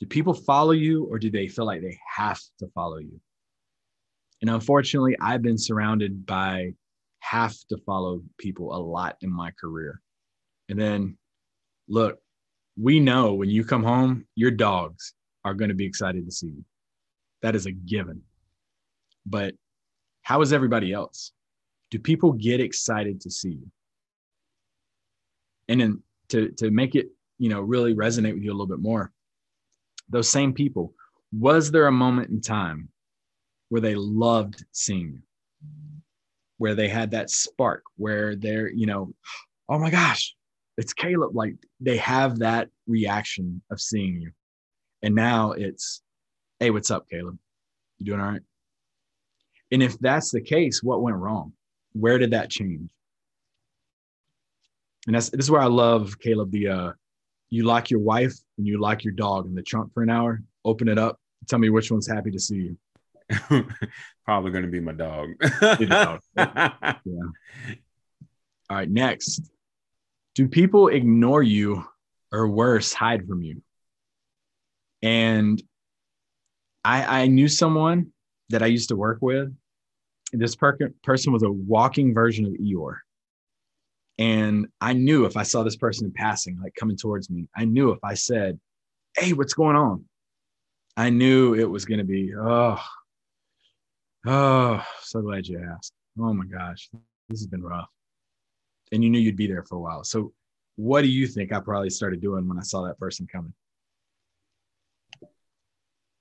[0.00, 3.20] Do people follow you or do they feel like they have to follow you?
[4.40, 6.72] And unfortunately, I've been surrounded by
[7.20, 10.00] have to follow people a lot in my career.
[10.70, 11.18] And then
[11.88, 12.20] look,
[12.78, 15.12] we know when you come home, your dogs
[15.44, 16.64] are going to be excited to see you.
[17.42, 18.22] That is a given.
[19.26, 19.54] But
[20.22, 21.32] how is everybody else?
[21.90, 23.70] Do people get excited to see you?
[25.68, 26.02] And then
[26.32, 29.12] to to make it you know really resonate with you a little bit more
[30.08, 30.94] those same people
[31.32, 32.88] was there a moment in time
[33.68, 35.22] where they loved seeing you
[36.58, 39.12] where they had that spark where they're you know
[39.68, 40.34] oh my gosh
[40.78, 44.30] it's caleb like they have that reaction of seeing you
[45.02, 46.02] and now it's
[46.62, 47.36] hey what's up caleb
[47.98, 48.42] you doing all right
[49.72, 51.52] and if that's the case what went wrong
[51.92, 52.88] where did that change
[55.06, 56.92] and that's this is where i love caleb the uh
[57.50, 60.40] you lock your wife and you lock your dog in the trunk for an hour
[60.64, 62.76] open it up tell me which one's happy to see you
[64.24, 65.30] Probably going to be my dog.
[66.36, 66.98] yeah.
[68.68, 68.90] All right.
[68.90, 69.50] Next,
[70.34, 71.84] do people ignore you
[72.30, 73.62] or worse, hide from you?
[75.02, 75.62] And
[76.84, 78.12] I, I knew someone
[78.50, 79.54] that I used to work with.
[80.32, 82.98] This per- person was a walking version of Eeyore.
[84.18, 87.64] And I knew if I saw this person in passing, like coming towards me, I
[87.64, 88.58] knew if I said,
[89.16, 90.04] Hey, what's going on?
[90.96, 92.80] I knew it was going to be, oh,
[94.24, 95.92] Oh, so glad you asked.
[96.18, 96.88] Oh my gosh,
[97.28, 97.88] this has been rough.
[98.92, 100.04] And you knew you'd be there for a while.
[100.04, 100.32] So,
[100.76, 103.52] what do you think I probably started doing when I saw that person coming?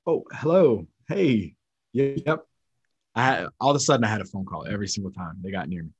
[0.07, 0.87] Oh, hello.
[1.07, 1.55] Hey.
[1.93, 2.45] Yep.
[3.13, 5.51] I had all of a sudden I had a phone call every single time they
[5.51, 5.91] got near me.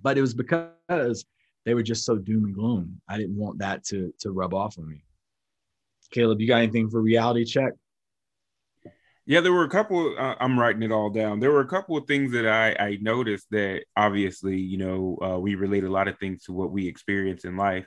[0.00, 1.24] But it was because
[1.64, 3.00] they were just so doom and gloom.
[3.08, 5.02] I didn't want that to to rub off on me.
[6.12, 7.72] Caleb, you got anything for reality check?
[9.26, 10.16] Yeah, there were a couple.
[10.16, 11.40] Uh, I'm writing it all down.
[11.40, 15.38] There were a couple of things that I, I noticed that obviously, you know, uh,
[15.38, 17.86] we relate a lot of things to what we experience in life.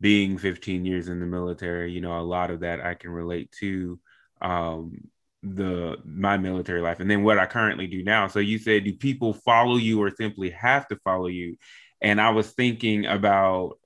[0.00, 3.52] Being 15 years in the military, you know, a lot of that I can relate
[3.60, 4.00] to
[4.40, 5.08] um,
[5.42, 8.28] the my military life, and then what I currently do now.
[8.28, 11.56] So you said, do people follow you or simply have to follow you?
[12.00, 13.78] And I was thinking about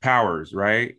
[0.00, 0.96] powers, right?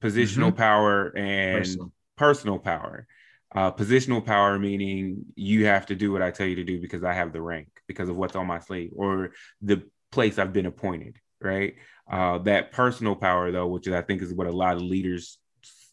[0.00, 0.56] Positional mm-hmm.
[0.56, 3.06] power and personal, personal power
[3.54, 7.02] uh, positional power, meaning you have to do what I tell you to do because
[7.02, 10.66] I have the rank, because of what's on my sleeve, or the place I've been
[10.66, 11.74] appointed, right?
[12.10, 15.38] Uh, that personal power, though, which I think is what a lot of leaders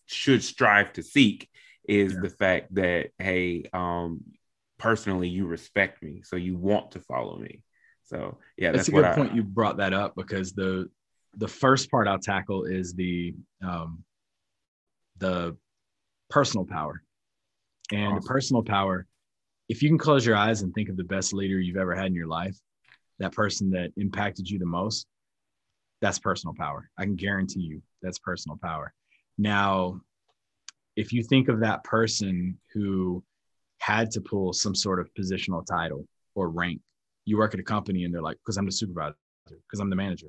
[0.05, 1.49] should strive to seek,
[1.87, 2.19] is yeah.
[2.21, 4.21] the fact that, hey, um,
[4.77, 7.61] personally, you respect me, so you want to follow me.
[8.03, 9.35] So, yeah, that's, that's a good I, point.
[9.35, 10.89] You brought that up because the
[11.37, 14.03] the first part I'll tackle is the um,
[15.17, 15.57] the
[16.29, 17.01] personal power
[17.91, 18.27] and awesome.
[18.27, 19.05] personal power,
[19.69, 22.07] if you can close your eyes and think of the best leader you've ever had
[22.07, 22.57] in your life,
[23.19, 25.07] that person that impacted you the most,
[26.01, 26.89] that's personal power.
[26.97, 28.93] I can guarantee you that's personal power.
[29.37, 30.01] Now,
[30.95, 33.23] if you think of that person who
[33.79, 36.81] had to pull some sort of positional title or rank,
[37.25, 39.15] you work at a company and they're like, because I'm the supervisor,
[39.47, 40.27] because I'm the manager,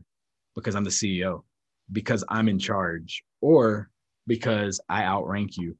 [0.54, 1.42] because I'm the CEO,
[1.92, 3.90] because I'm in charge, or
[4.26, 5.76] because I outrank you,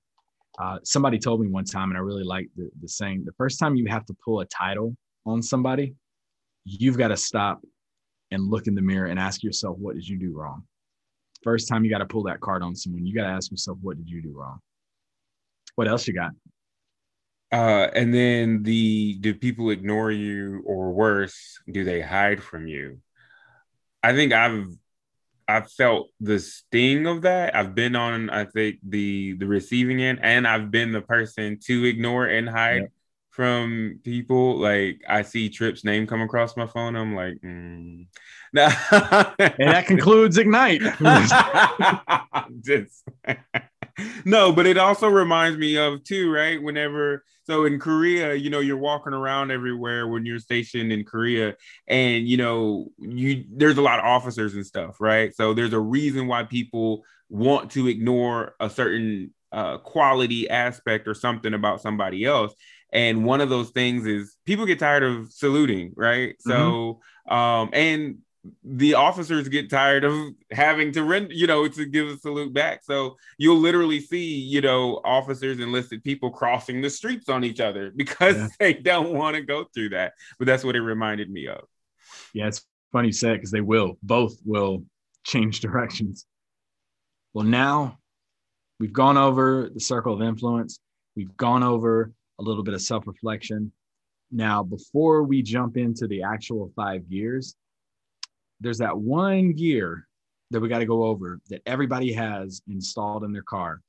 [0.59, 3.59] uh, somebody told me one time, and I really like the, the saying the first
[3.59, 4.96] time you have to pull a title
[5.27, 5.94] on somebody,
[6.64, 7.61] you've got to stop
[8.31, 10.62] and look in the mirror and ask yourself, what did you do wrong?
[11.42, 13.79] First time you got to pull that card on someone, you got to ask yourself,
[13.83, 14.61] what did you do wrong?
[15.77, 16.33] What else you got?
[17.53, 22.99] Uh, and then the do people ignore you or worse, do they hide from you?
[24.03, 24.67] I think I've
[25.49, 27.55] I've felt the sting of that.
[27.55, 31.85] I've been on, I think, the the receiving end, and I've been the person to
[31.85, 32.91] ignore and hide yep.
[33.31, 34.59] from people.
[34.59, 38.07] Like I see Tripp's name come across my phone, I'm like, mm.
[38.57, 40.81] and that concludes Ignite.
[42.65, 43.05] Just
[44.25, 46.63] no, but it also reminds me of too, right?
[46.63, 51.55] Whenever so in Korea, you know, you're walking around everywhere when you're stationed in Korea,
[51.87, 55.35] and you know, you there's a lot of officers and stuff, right?
[55.35, 61.15] So there's a reason why people want to ignore a certain uh, quality aspect or
[61.15, 62.53] something about somebody else.
[62.93, 66.35] And one of those things is people get tired of saluting, right?
[66.47, 66.51] Mm-hmm.
[66.51, 67.01] So,
[67.33, 68.19] um, and
[68.65, 70.15] the officers get tired of
[70.51, 72.85] having to rent, you know, to give a salute back.
[72.85, 77.91] So you'll literally see, you know, officers enlisted people crossing the streets on each other
[77.97, 78.49] because yeah.
[78.59, 80.13] they don't want to go through that.
[80.39, 81.65] But that's what it reminded me of.
[82.33, 83.99] Yeah, it's funny you say because they will.
[84.03, 84.85] Both will
[85.25, 86.27] change directions.
[87.35, 87.99] Well, now
[88.81, 90.79] we've gone over the circle of influence.
[91.15, 93.73] We've gone over a little bit of self-reflection.
[94.31, 97.55] Now, before we jump into the actual five gears,
[98.61, 100.07] there's that one gear
[100.51, 103.81] that we got to go over that everybody has installed in their car.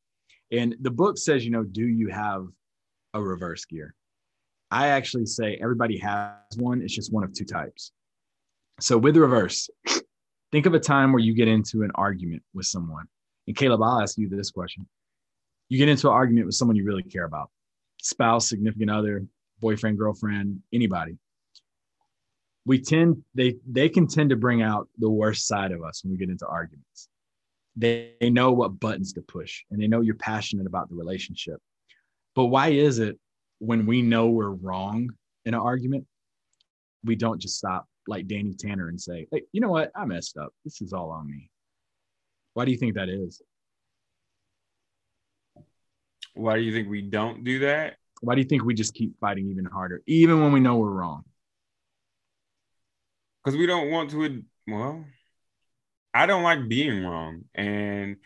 [0.51, 2.47] And the book says, you know, do you have
[3.13, 3.93] a reverse gear?
[4.71, 6.81] I actually say everybody has one.
[6.81, 7.91] It's just one of two types.
[8.79, 9.69] So with reverse,
[10.51, 13.05] think of a time where you get into an argument with someone.
[13.47, 14.87] And Caleb, I'll ask you this question.
[15.69, 17.49] You get into an argument with someone you really care about
[18.01, 19.25] spouse, significant other,
[19.59, 21.17] boyfriend, girlfriend, anybody.
[22.67, 26.11] We tend, they, they can tend to bring out the worst side of us when
[26.11, 27.07] we get into arguments.
[27.77, 31.61] They, they know what buttons to push and they know you're passionate about the relationship.
[32.35, 33.17] But why is it
[33.59, 35.09] when we know we're wrong
[35.45, 36.05] in an argument,
[37.05, 39.91] we don't just stop like Danny Tanner and say, hey, you know what?
[39.95, 40.53] I messed up.
[40.65, 41.49] This is all on me.
[42.53, 43.41] Why do you think that is?
[46.33, 47.95] Why do you think we don't do that?
[48.21, 50.89] Why do you think we just keep fighting even harder, even when we know we're
[50.89, 51.23] wrong?
[53.47, 55.05] Because we don't want to, well,
[56.13, 57.45] I don't like being wrong.
[57.55, 58.17] And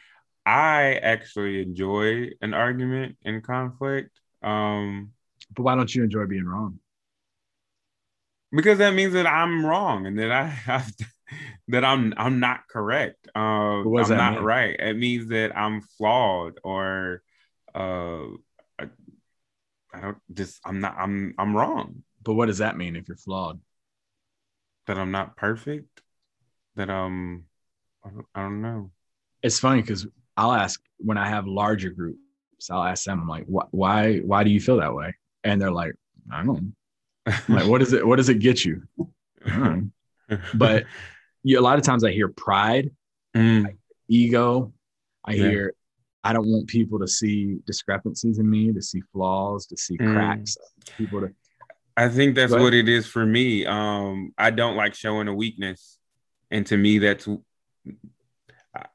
[0.48, 4.20] I actually enjoy an argument and conflict.
[4.42, 5.12] Um,
[5.56, 6.80] but why don't you enjoy being wrong?
[8.52, 11.06] Because that means that I'm wrong and that I have to,
[11.68, 13.28] that I'm I'm not correct.
[13.36, 14.44] Uh, I'm not mean?
[14.44, 14.76] right.
[14.80, 17.22] It means that I'm flawed or
[17.76, 18.24] uh,
[18.80, 18.90] I,
[19.94, 22.02] I don't just I'm not I'm I'm wrong.
[22.24, 23.60] But what does that mean if you're flawed?
[24.92, 26.02] That I'm not perfect.
[26.76, 27.46] That um
[28.04, 28.92] I don't, I don't know.
[29.42, 32.20] It's funny because I'll ask when I have larger groups.
[32.70, 35.16] I'll ask them, I'm like, why why do you feel that way?
[35.46, 35.94] And they're like,
[36.30, 36.76] I don't
[37.48, 38.06] like, what is it?
[38.06, 38.84] What does it get you?
[40.56, 40.84] but
[41.44, 42.92] you, a lot of times I hear pride,
[43.34, 43.68] mm.
[43.68, 43.76] I
[44.10, 44.74] ego.
[45.24, 45.50] I yeah.
[45.50, 45.74] hear
[46.26, 50.12] I don't want people to see discrepancies in me, to see flaws, to see mm.
[50.12, 50.58] cracks.
[50.98, 51.32] People to.
[51.98, 53.66] I think that's what it is for me.
[53.66, 55.98] Um, I don't like showing a weakness,
[56.50, 57.28] and to me, that's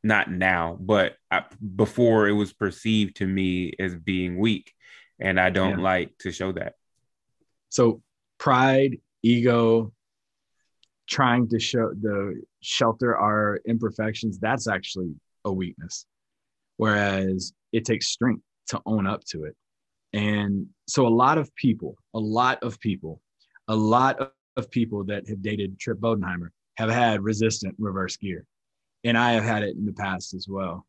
[0.02, 4.72] not now, but I, before it was perceived to me as being weak,
[5.20, 5.84] and I don't yeah.
[5.84, 6.74] like to show that.
[7.68, 8.02] So
[8.38, 9.92] pride, ego,
[11.08, 16.06] trying to show the shelter our imperfections, that's actually a weakness.
[16.76, 19.56] Whereas it takes strength to own up to it.
[20.16, 23.20] And so a lot of people, a lot of people,
[23.68, 26.48] a lot of people that have dated Tripp Bodenheimer
[26.78, 28.46] have had resistant reverse gear.
[29.04, 30.86] And I have had it in the past as well.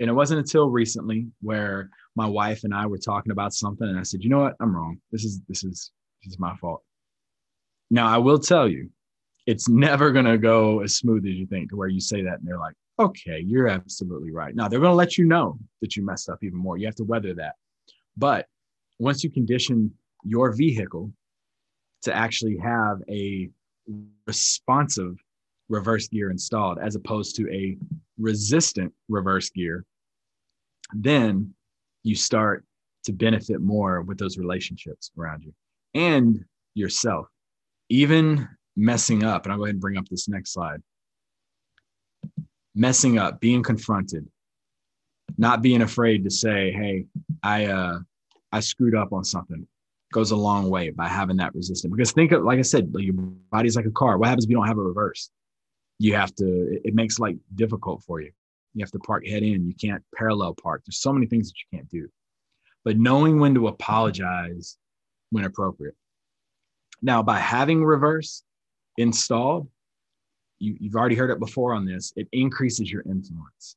[0.00, 3.96] And it wasn't until recently where my wife and I were talking about something and
[3.96, 4.56] I said, you know what?
[4.58, 4.98] I'm wrong.
[5.12, 5.92] This is this is
[6.24, 6.82] this is my fault.
[7.92, 8.90] Now I will tell you,
[9.46, 12.48] it's never gonna go as smooth as you think to where you say that and
[12.48, 14.52] they're like, okay, you're absolutely right.
[14.56, 16.76] Now they're gonna let you know that you messed up even more.
[16.76, 17.54] You have to weather that.
[18.16, 18.48] But
[18.98, 19.92] once you condition
[20.24, 21.12] your vehicle
[22.02, 23.48] to actually have a
[24.26, 25.16] responsive
[25.68, 27.76] reverse gear installed as opposed to a
[28.18, 29.84] resistant reverse gear,
[30.92, 31.52] then
[32.02, 32.64] you start
[33.04, 35.52] to benefit more with those relationships around you
[35.94, 37.26] and yourself.
[37.88, 40.82] Even messing up, and I'll go ahead and bring up this next slide.
[42.74, 44.26] Messing up, being confronted,
[45.36, 47.06] not being afraid to say, "Hey,
[47.42, 47.98] I uh,
[48.54, 49.66] I screwed up on something,"
[50.12, 51.90] goes a long way by having that resistance.
[51.90, 53.14] Because think of, like I said, your
[53.50, 54.16] body's like a car.
[54.16, 55.30] What happens if you don't have a reverse?
[55.98, 56.80] You have to.
[56.84, 58.30] It makes like difficult for you.
[58.74, 59.66] You have to park head in.
[59.66, 60.82] You can't parallel park.
[60.86, 62.08] There's so many things that you can't do.
[62.84, 64.76] But knowing when to apologize
[65.30, 65.96] when appropriate.
[67.02, 68.44] Now, by having reverse
[68.98, 69.68] installed,
[70.58, 73.76] you, you've already heard it before on this, it increases your influence.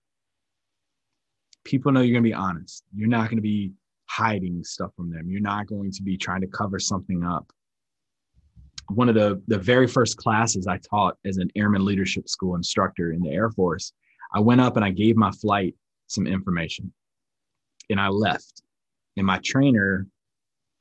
[1.64, 2.84] People know you're going to be honest.
[2.96, 3.72] You're not going to be
[4.10, 5.30] hiding stuff from them.
[5.30, 7.52] You're not going to be trying to cover something up.
[8.90, 13.12] One of the, the very first classes I taught as an airman leadership school instructor
[13.12, 13.94] in the Air Force,
[14.34, 15.76] I went up and I gave my flight
[16.08, 16.94] some information
[17.90, 18.62] and I left.
[19.18, 20.08] And my trainer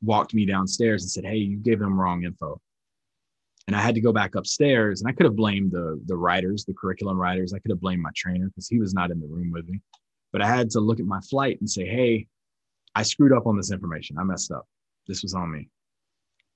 [0.02, 2.60] walked me downstairs and said, Hey, you gave them wrong info.
[3.66, 6.64] And I had to go back upstairs and I could have blamed the, the writers,
[6.64, 7.52] the curriculum writers.
[7.52, 9.80] I could have blamed my trainer because he was not in the room with me.
[10.32, 12.28] But I had to look at my flight and say, Hey,
[12.96, 14.16] I screwed up on this information.
[14.18, 14.66] I messed up.
[15.06, 15.68] This was on me.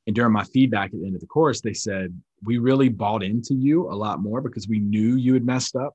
[0.07, 3.23] And during my feedback at the end of the course, they said, We really bought
[3.23, 5.93] into you a lot more because we knew you had messed up.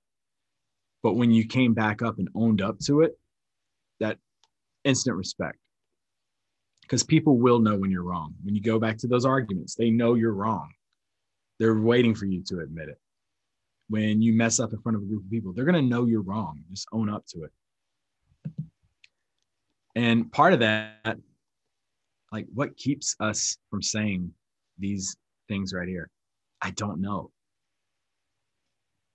[1.02, 3.18] But when you came back up and owned up to it,
[4.00, 4.20] that
[4.84, 5.58] instant respect
[6.84, 8.36] because people will know when you're wrong.
[8.44, 10.70] When you go back to those arguments, they know you're wrong.
[11.58, 13.00] They're waiting for you to admit it.
[13.90, 16.06] When you mess up in front of a group of people, they're going to know
[16.06, 16.62] you're wrong.
[16.70, 17.52] Just own up to it.
[19.96, 21.18] And part of that,
[22.32, 24.32] like what keeps us from saying
[24.78, 25.16] these
[25.48, 26.10] things right here?
[26.62, 27.32] I don't know.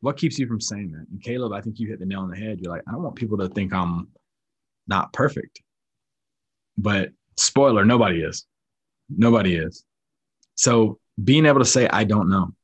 [0.00, 1.06] What keeps you from saying that?
[1.10, 2.60] And Caleb, I think you hit the nail on the head.
[2.60, 4.08] You're like, I don't want people to think I'm
[4.86, 5.60] not perfect.
[6.78, 8.46] But spoiler, nobody is.
[9.10, 9.84] Nobody is.
[10.54, 12.54] So being able to say, I don't know,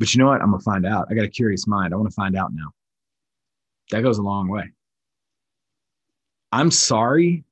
[0.00, 0.40] But you know what?
[0.40, 1.06] I'm gonna find out.
[1.10, 1.92] I got a curious mind.
[1.92, 2.72] I want to find out now.
[3.90, 4.72] That goes a long way.
[6.50, 7.44] I'm sorry.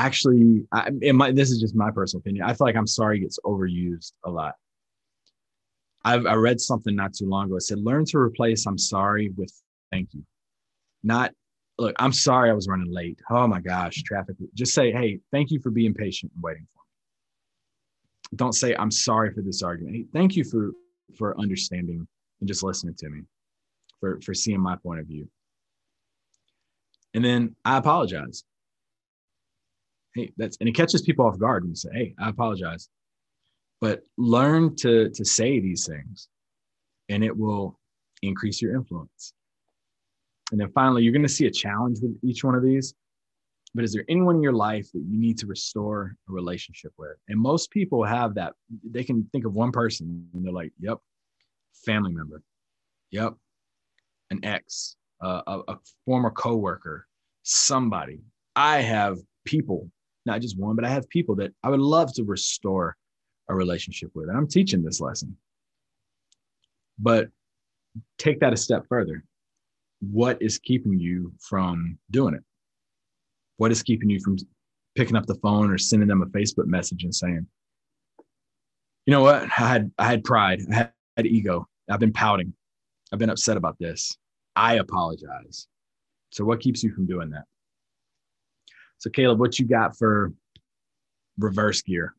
[0.00, 0.88] Actually, I,
[1.32, 2.42] this is just my personal opinion.
[2.46, 4.54] I feel like I'm sorry gets overused a lot.
[6.02, 7.56] I've, I read something not too long ago.
[7.56, 9.52] It said, learn to replace I'm sorry with
[9.92, 10.22] thank you.
[11.02, 11.32] Not,
[11.78, 13.18] look, I'm sorry I was running late.
[13.28, 14.36] Oh my gosh, traffic.
[14.54, 18.36] Just say, hey, thank you for being patient and waiting for me.
[18.36, 19.96] Don't say, I'm sorry for this argument.
[19.96, 20.70] Hey, thank you for,
[21.18, 22.08] for understanding
[22.40, 23.20] and just listening to me,
[24.00, 25.28] for, for seeing my point of view.
[27.12, 28.44] And then I apologize.
[30.14, 32.88] Hey, that's, and it catches people off guard when you say, hey, I apologize.
[33.80, 36.28] But learn to to say these things
[37.08, 37.78] and it will
[38.22, 39.32] increase your influence.
[40.52, 42.94] And then finally you're going to see a challenge with each one of these
[43.74, 47.16] but is there anyone in your life that you need to restore a relationship with?
[47.28, 48.54] And most people have that
[48.90, 50.98] they can think of one person and they're like yep
[51.84, 52.42] family member.
[53.12, 53.34] Yep.
[54.30, 57.06] An ex uh, a, a former coworker
[57.42, 58.20] somebody.
[58.56, 59.90] I have people
[60.26, 62.96] not just one but i have people that i would love to restore
[63.50, 64.28] a relationship with.
[64.28, 65.36] And I'm teaching this lesson.
[66.98, 67.28] But
[68.18, 69.24] take that a step further.
[70.00, 72.42] What is keeping you from doing it?
[73.58, 74.38] What is keeping you from
[74.94, 77.46] picking up the phone or sending them a Facebook message and saying,
[79.06, 79.42] you know what?
[79.42, 81.66] I had I had pride, I had, I had ego.
[81.90, 82.54] I've been pouting.
[83.12, 84.16] I've been upset about this.
[84.54, 85.66] I apologize.
[86.30, 87.44] So what keeps you from doing that?
[89.00, 90.32] So Caleb, what you got for
[91.38, 92.14] reverse gear?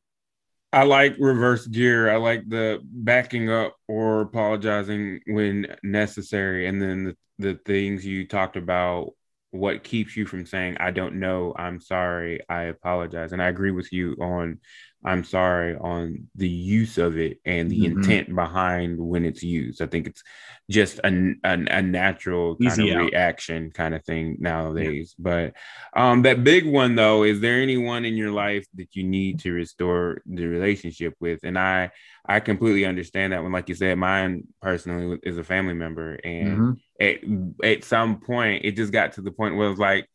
[0.73, 2.09] I like reverse gear.
[2.09, 6.67] I like the backing up or apologizing when necessary.
[6.67, 9.11] And then the, the things you talked about,
[9.52, 13.34] what keeps you from saying, I don't know, I'm sorry, I apologize.
[13.34, 14.60] And I agree with you on
[15.04, 18.02] I'm sorry on the use of it and the mm-hmm.
[18.02, 19.82] intent behind when it's used.
[19.82, 20.24] I think it's
[20.70, 23.06] just a, a, a natural kind Easy of out.
[23.06, 25.16] reaction kind of thing nowadays.
[25.18, 25.24] Yeah.
[25.24, 29.39] But um, that big one though, is there anyone in your life that you need
[29.39, 31.39] to restore the relationship with?
[31.43, 31.91] And I
[32.26, 33.52] I completely understand that one.
[33.52, 36.72] Like you said, mine personally is a family member, and mm-hmm.
[37.02, 37.18] At
[37.64, 40.08] at some point it just got to the point where it was like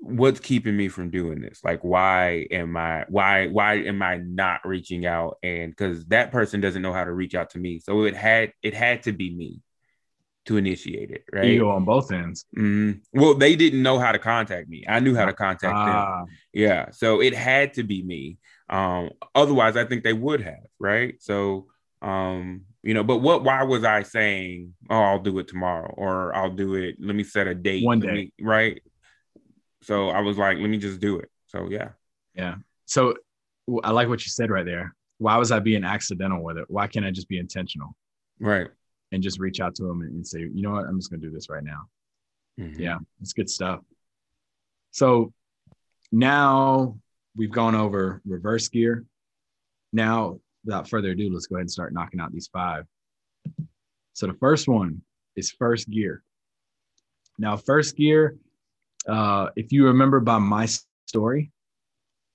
[0.00, 1.60] what's keeping me from doing this?
[1.64, 5.38] Like why am i why why am i not reaching out?
[5.42, 7.78] And because that person doesn't know how to reach out to me.
[7.78, 9.60] So it had it had to be me
[10.46, 11.44] to initiate it right?
[11.44, 12.44] Ego on both ends.
[12.56, 13.18] Mm-hmm.
[13.18, 14.84] well they didn't know how to contact me.
[14.88, 15.74] I knew how to contact them.
[15.76, 16.24] Ah.
[16.52, 16.90] yeah.
[16.90, 18.38] So it had to be me.
[18.68, 21.14] Um otherwise i think they would have right?
[21.20, 21.66] So
[22.02, 26.34] um you know but what why was i saying oh i'll do it tomorrow or
[26.34, 28.80] i'll do it let me set a date one day me, right
[29.86, 31.30] so I was like, let me just do it.
[31.46, 31.90] So yeah.
[32.34, 32.56] Yeah.
[32.86, 33.14] So
[33.84, 34.94] I like what you said right there.
[35.18, 36.64] Why was I being accidental with it?
[36.68, 37.94] Why can't I just be intentional?
[38.40, 38.66] Right.
[39.12, 41.30] And just reach out to them and say, you know what, I'm just gonna do
[41.30, 41.84] this right now.
[42.58, 42.80] Mm-hmm.
[42.80, 43.80] Yeah, it's good stuff.
[44.90, 45.32] So
[46.10, 46.98] now
[47.36, 49.04] we've gone over reverse gear.
[49.92, 52.84] Now, without further ado, let's go ahead and start knocking out these five.
[54.12, 55.00] So the first one
[55.36, 56.22] is first gear.
[57.38, 58.36] Now, first gear
[59.06, 60.66] uh, if you remember by my
[61.06, 61.52] story,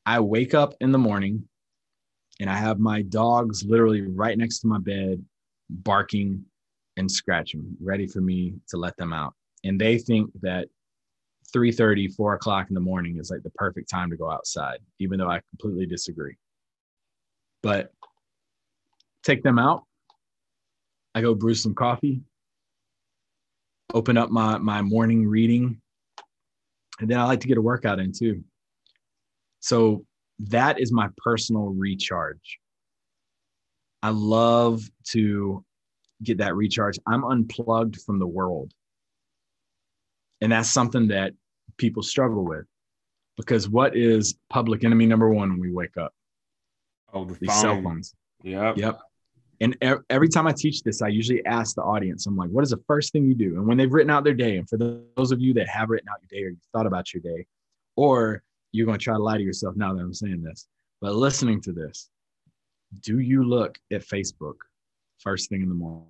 [0.06, 1.48] I wake up in the morning
[2.40, 5.24] and I have my dogs literally right next to my bed,
[5.70, 6.44] barking
[6.98, 9.34] and scratching, ready for me to let them out.
[9.64, 10.68] And they think that
[11.54, 14.80] 3 30, 4 o'clock in the morning is like the perfect time to go outside,
[15.00, 16.36] even though I completely disagree.
[17.62, 17.92] But
[19.24, 19.84] take them out.
[21.13, 22.22] I go brew some coffee,
[23.93, 25.82] open up my, my morning reading
[27.01, 28.43] and then I like to get a workout in too.
[29.59, 30.05] So
[30.39, 32.59] that is my personal recharge.
[34.03, 35.65] I love to
[36.24, 36.97] get that recharge.
[37.07, 38.72] I'm unplugged from the world.
[40.41, 41.34] And that's something that
[41.78, 42.65] people struggle with
[43.38, 46.13] because what is public enemy number one when we wake up?
[47.13, 47.61] Oh, the These phone.
[47.61, 48.15] cell phones.
[48.43, 48.78] Yep.
[48.78, 48.99] Yep.
[49.62, 49.78] And
[50.09, 52.82] every time I teach this, I usually ask the audience, I'm like, what is the
[52.88, 53.57] first thing you do?
[53.57, 56.09] And when they've written out their day, and for those of you that have written
[56.09, 57.45] out your day or you thought about your day,
[57.95, 58.41] or
[58.72, 60.68] you're going to try to lie to yourself now that I'm saying this,
[60.99, 62.09] but listening to this,
[63.01, 64.55] do you look at Facebook
[65.20, 66.07] first thing in the morning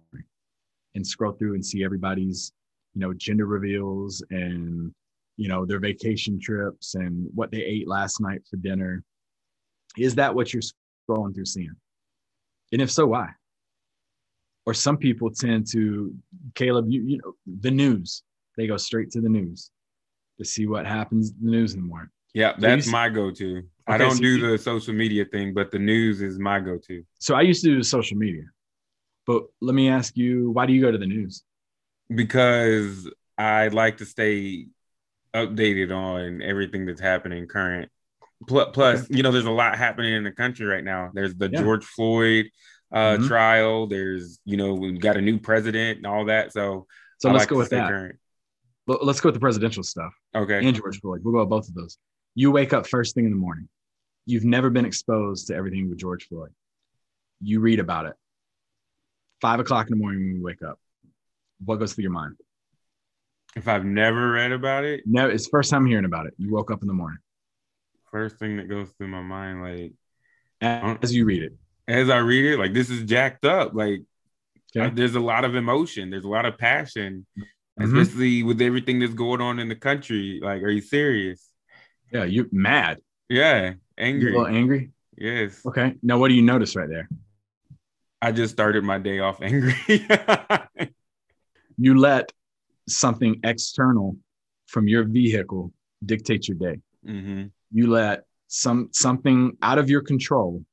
[0.95, 2.53] and scroll through and see everybody's,
[2.93, 4.93] you know, gender reveals and,
[5.35, 9.03] you know, their vacation trips and what they ate last night for dinner?
[9.97, 10.63] Is that what you're
[11.09, 11.75] scrolling through seeing?
[12.71, 13.31] And if so, why?
[14.65, 16.13] Or some people tend to
[16.55, 18.23] caleb you, you know the news
[18.57, 19.71] they go straight to the news
[20.37, 23.57] to see what happens in the news in the morning yeah that's so my go-to
[23.57, 26.59] okay, i don't so do you, the social media thing but the news is my
[26.59, 28.43] go-to so i used to do the social media
[29.27, 31.43] But let me ask you, why do you go to the news?
[32.13, 34.67] Because I like to stay
[35.33, 37.89] updated on everything that's happening current.
[38.47, 39.15] Plus, plus okay.
[39.15, 41.11] you know, there's a lot happening in the country right now.
[41.13, 41.61] There's the yeah.
[41.61, 42.47] George Floyd
[42.91, 43.27] uh, mm-hmm.
[43.27, 43.87] trial.
[43.87, 46.53] There's, you know, we've got a new president and all that.
[46.53, 46.87] So,
[47.19, 47.89] so I let's like go with that.
[47.89, 48.19] Current.
[48.87, 50.13] Let's go with the presidential stuff.
[50.35, 50.65] Okay.
[50.65, 51.21] And George Floyd.
[51.23, 51.97] We'll go with both of those.
[52.35, 53.69] You wake up first thing in the morning.
[54.25, 56.51] You've never been exposed to everything with George Floyd.
[57.41, 58.13] You read about it.
[59.39, 60.79] Five o'clock in the morning when you wake up.
[61.63, 62.35] What goes through your mind?
[63.55, 66.33] If I've never read about it, no, it's first time hearing about it.
[66.37, 67.19] You woke up in the morning.
[68.11, 69.93] First thing that goes through my mind, like
[70.61, 71.53] as you read it,
[71.91, 73.73] as I read it, like this is jacked up.
[73.73, 74.01] Like
[74.75, 74.93] okay.
[74.93, 77.83] there's a lot of emotion, there's a lot of passion, mm-hmm.
[77.83, 80.39] especially with everything that's going on in the country.
[80.41, 81.45] Like, are you serious?
[82.11, 82.99] Yeah, you're mad.
[83.29, 84.31] Yeah, angry.
[84.31, 84.91] You a little angry.
[85.17, 85.65] Yes.
[85.65, 85.95] Okay.
[86.01, 87.09] Now, what do you notice right there?
[88.21, 89.75] I just started my day off angry.
[91.77, 92.31] you let
[92.87, 94.15] something external
[94.67, 95.73] from your vehicle
[96.05, 96.79] dictate your day.
[97.05, 97.47] Mm-hmm.
[97.71, 100.63] You let some something out of your control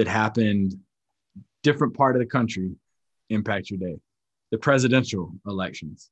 [0.00, 0.74] that happened
[1.62, 2.72] different part of the country
[3.28, 4.00] impact your day.
[4.50, 6.10] The presidential elections,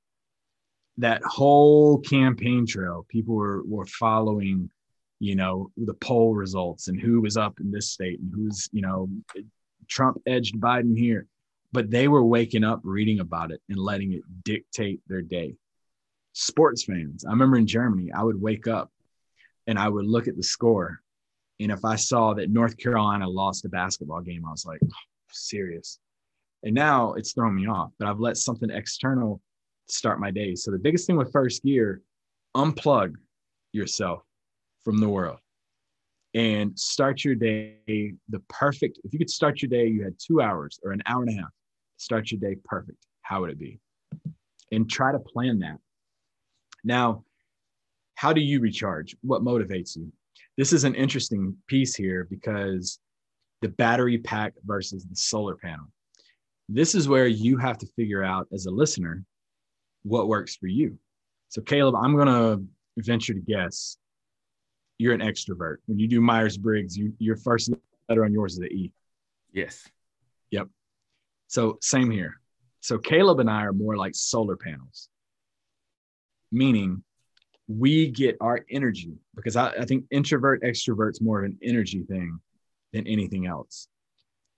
[0.99, 4.71] that whole campaign trail, people were were following,
[5.21, 8.83] you know, the poll results and who was up in this state and who's, you
[8.83, 9.09] know,
[9.89, 11.27] Trump edged Biden here
[11.73, 15.55] but they were waking up reading about it and letting it dictate their day.
[16.33, 18.91] Sports fans, I remember in Germany, I would wake up
[19.67, 21.01] and I would look at the score.
[21.61, 24.97] And if I saw that North Carolina lost a basketball game, I was like, oh,
[25.33, 25.99] serious.
[26.63, 29.41] And now it's throwing me off, but I've let something external
[29.89, 30.55] start my day.
[30.55, 32.03] So the biggest thing with first gear,
[32.57, 33.15] unplug
[33.73, 34.23] yourself
[34.85, 35.39] from the world
[36.35, 37.77] and start your day
[38.29, 39.01] the perfect.
[39.05, 41.43] If you could start your day, you had two hours or an hour and a
[41.43, 41.51] half
[41.99, 43.81] start your day perfect, how would it be?
[44.73, 45.79] And try to plan that.
[46.85, 47.25] Now,
[48.15, 49.17] how do you recharge?
[49.23, 50.13] What motivates you?
[50.59, 52.99] This is an interesting piece here because
[53.63, 55.87] the battery pack versus the solar panel.
[56.69, 59.25] This is where you have to figure out as a listener
[60.03, 60.99] what works for you.
[61.49, 62.65] So, Caleb, I'm going to
[62.99, 63.99] venture to guess
[64.99, 65.77] you're an extrovert.
[65.87, 67.71] When you do Myers Briggs, you, your first
[68.09, 68.93] letter on yours is the E.
[69.53, 69.89] Yes.
[70.51, 70.67] Yep.
[71.47, 72.41] So same here.
[72.81, 75.09] So Caleb and I are more like solar panels,
[76.51, 77.05] meaning
[77.69, 82.41] we get our energy because I, I think introvert extrovert's more of an energy thing
[82.93, 83.89] than anything else.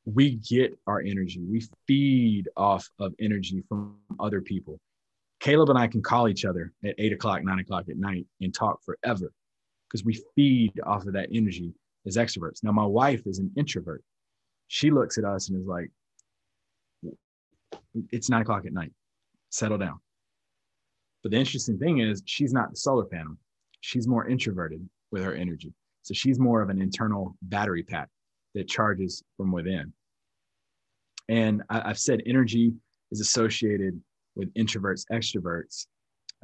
[0.04, 1.40] We get our energy.
[1.42, 4.78] We feed off of energy from other people.
[5.40, 8.54] Caleb and I can call each other at eight o'clock, nine o'clock at night and
[8.54, 9.32] talk forever
[9.88, 11.74] because we feed off of that energy
[12.06, 12.62] as extroverts.
[12.62, 14.02] Now, my wife is an introvert.
[14.68, 15.90] She looks at us and is like,
[18.10, 18.92] it's nine o'clock at night.
[19.50, 20.00] Settle down.
[21.22, 23.36] But the interesting thing is, she's not the solar panel.
[23.80, 25.72] She's more introverted with her energy.
[26.02, 28.08] So she's more of an internal battery pack
[28.54, 29.92] that charges from within.
[31.28, 32.72] And I, have said energy
[33.10, 34.00] is associated
[34.34, 35.86] with introverts, extroverts.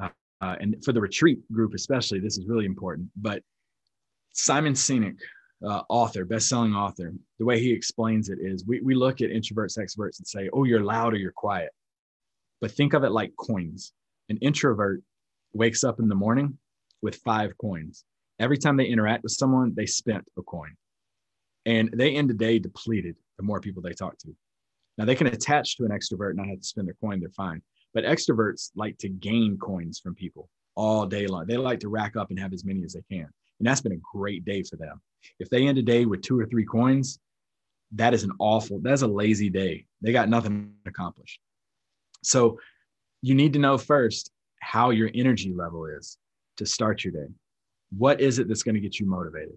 [0.01, 0.09] Uh,
[0.41, 3.09] uh, and for the retreat group, especially, this is really important.
[3.17, 3.43] But
[4.33, 5.17] Simon Sinek,
[5.67, 9.79] uh, author, best-selling author, the way he explains it is we, we look at introverts,
[9.79, 11.71] extroverts and say, oh, you're loud or you're quiet.
[12.61, 13.93] But think of it like coins.
[14.29, 15.03] An introvert
[15.53, 16.59] wakes up in the morning
[17.03, 18.05] with five coins.
[18.39, 20.77] Every time they interact with someone, they spent a coin.
[21.65, 24.35] And they end the day depleted the more people they talk to.
[24.99, 27.31] Now they can attach to an extrovert and not have to spend their coin, they're
[27.31, 27.63] fine.
[27.95, 31.47] But extroverts like to gain coins from people all day long.
[31.47, 33.29] They like to rack up and have as many as they can.
[33.59, 35.01] And that's been a great day for them.
[35.39, 37.19] If they end a day with two or three coins,
[37.93, 39.87] that is an awful, that's a lazy day.
[40.03, 41.41] They got nothing accomplished.
[42.23, 42.59] So
[43.27, 46.19] you need to know first how your energy level is
[46.57, 47.33] to start your day.
[47.97, 49.57] What is it that's going to get you motivated?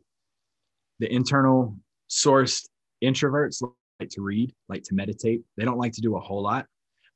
[1.00, 1.76] The internal
[2.10, 2.68] sourced
[3.04, 3.62] introverts
[4.00, 5.42] like to read, like to meditate.
[5.58, 6.66] They don't like to do a whole lot.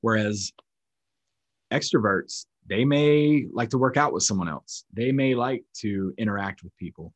[0.02, 0.52] Whereas
[1.72, 4.86] extroverts, they may like to work out with someone else.
[4.94, 7.14] They may like to interact with people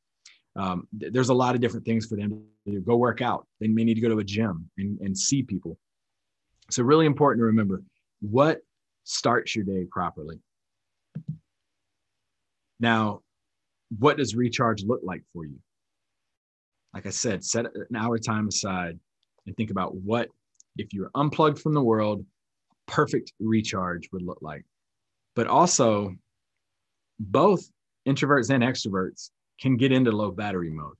[0.58, 2.82] um, th- there's a lot of different things for them to do.
[2.82, 3.48] Go work out.
[3.60, 5.78] They may need to go to a gym and, and see people.
[6.72, 7.84] So really important to remember
[8.20, 8.62] what
[9.08, 10.38] starts your day properly.
[12.80, 13.22] Now,
[13.98, 15.58] what does recharge look like for you?
[16.94, 19.00] Like I said, set an hour time aside
[19.46, 20.28] and think about what,
[20.78, 22.26] if you're unplugged from the world,
[22.86, 24.66] perfect recharge would look like.
[25.36, 26.14] But also,
[27.20, 27.66] both
[28.08, 29.30] introverts and extroverts
[29.60, 30.96] can get into low battery mode.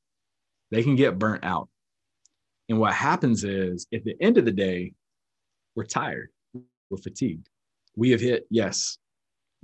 [0.72, 1.68] They can get burnt out.
[2.70, 4.94] And what happens is at the end of the day,
[5.76, 6.30] we're tired,
[6.90, 7.50] we're fatigued.
[7.98, 8.98] We have hit, yes,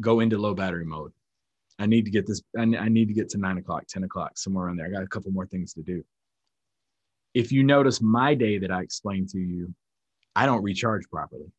[0.01, 1.13] go into low battery mode.
[1.79, 4.65] I need to get this, I need to get to nine o'clock, 10 o'clock, somewhere
[4.65, 4.88] around there.
[4.88, 6.03] I got a couple more things to do.
[7.34, 9.73] If you notice my day that I explained to you,
[10.36, 11.51] I don't recharge properly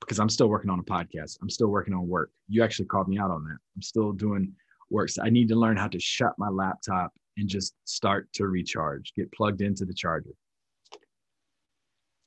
[0.00, 1.38] because I'm still working on a podcast.
[1.40, 2.30] I'm still working on work.
[2.48, 3.56] You actually called me out on that.
[3.76, 4.52] I'm still doing
[4.90, 5.10] work.
[5.10, 9.12] So I need to learn how to shut my laptop and just start to recharge,
[9.14, 10.32] get plugged into the charger.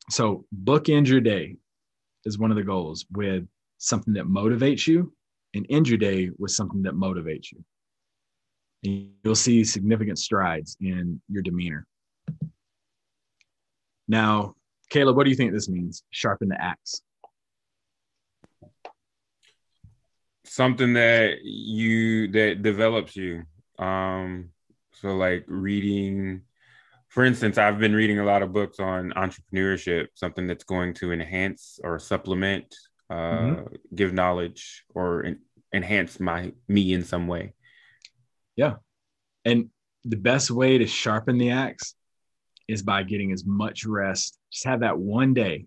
[0.09, 1.57] So bookend your day
[2.25, 3.47] is one of the goals with
[3.85, 5.13] something that motivates you
[5.53, 7.63] and end your day with something that motivates you.
[8.83, 11.85] And you'll see significant strides in your demeanor.
[14.07, 14.55] Now,
[14.89, 16.03] Caleb, what do you think this means?
[16.09, 17.01] Sharpen the axe.
[20.45, 23.43] Something that you that develops you.
[23.77, 24.49] Um,
[24.93, 26.41] so like reading,
[27.09, 31.11] for instance, I've been reading a lot of books on entrepreneurship, something that's going to
[31.11, 32.73] enhance or supplement,
[33.09, 33.75] uh, mm-hmm.
[33.93, 35.39] give knowledge or en-
[35.73, 37.53] enhance my me in some way.
[38.55, 38.75] Yeah,
[39.43, 39.69] and
[40.03, 41.95] the best way to sharpen the axe
[42.67, 44.39] is by getting as much rest.
[44.51, 45.65] Just have that one day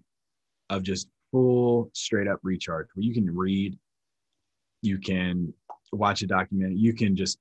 [0.71, 3.79] of just full straight up recharge where you can read,
[4.83, 5.53] you can
[5.93, 7.39] watch a documentary, you can just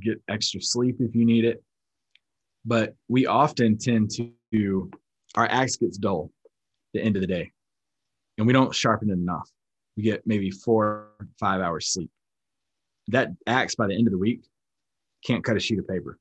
[0.00, 1.62] get extra sleep if you need it.
[2.64, 4.10] But we often tend
[4.52, 4.90] to,
[5.34, 6.30] our axe gets dull
[6.92, 7.52] the end of the day
[8.40, 9.48] and we don't sharpen it enough.
[9.98, 12.10] We get maybe four, five hours sleep.
[13.08, 14.40] That axe by the end of the week
[15.24, 16.18] can't cut a sheet of paper.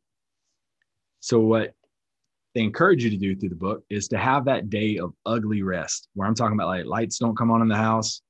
[1.21, 1.73] So, what
[2.53, 5.61] they encourage you to do through the book is to have that day of ugly
[5.61, 8.21] rest where I'm talking about like lights don't come on in the house.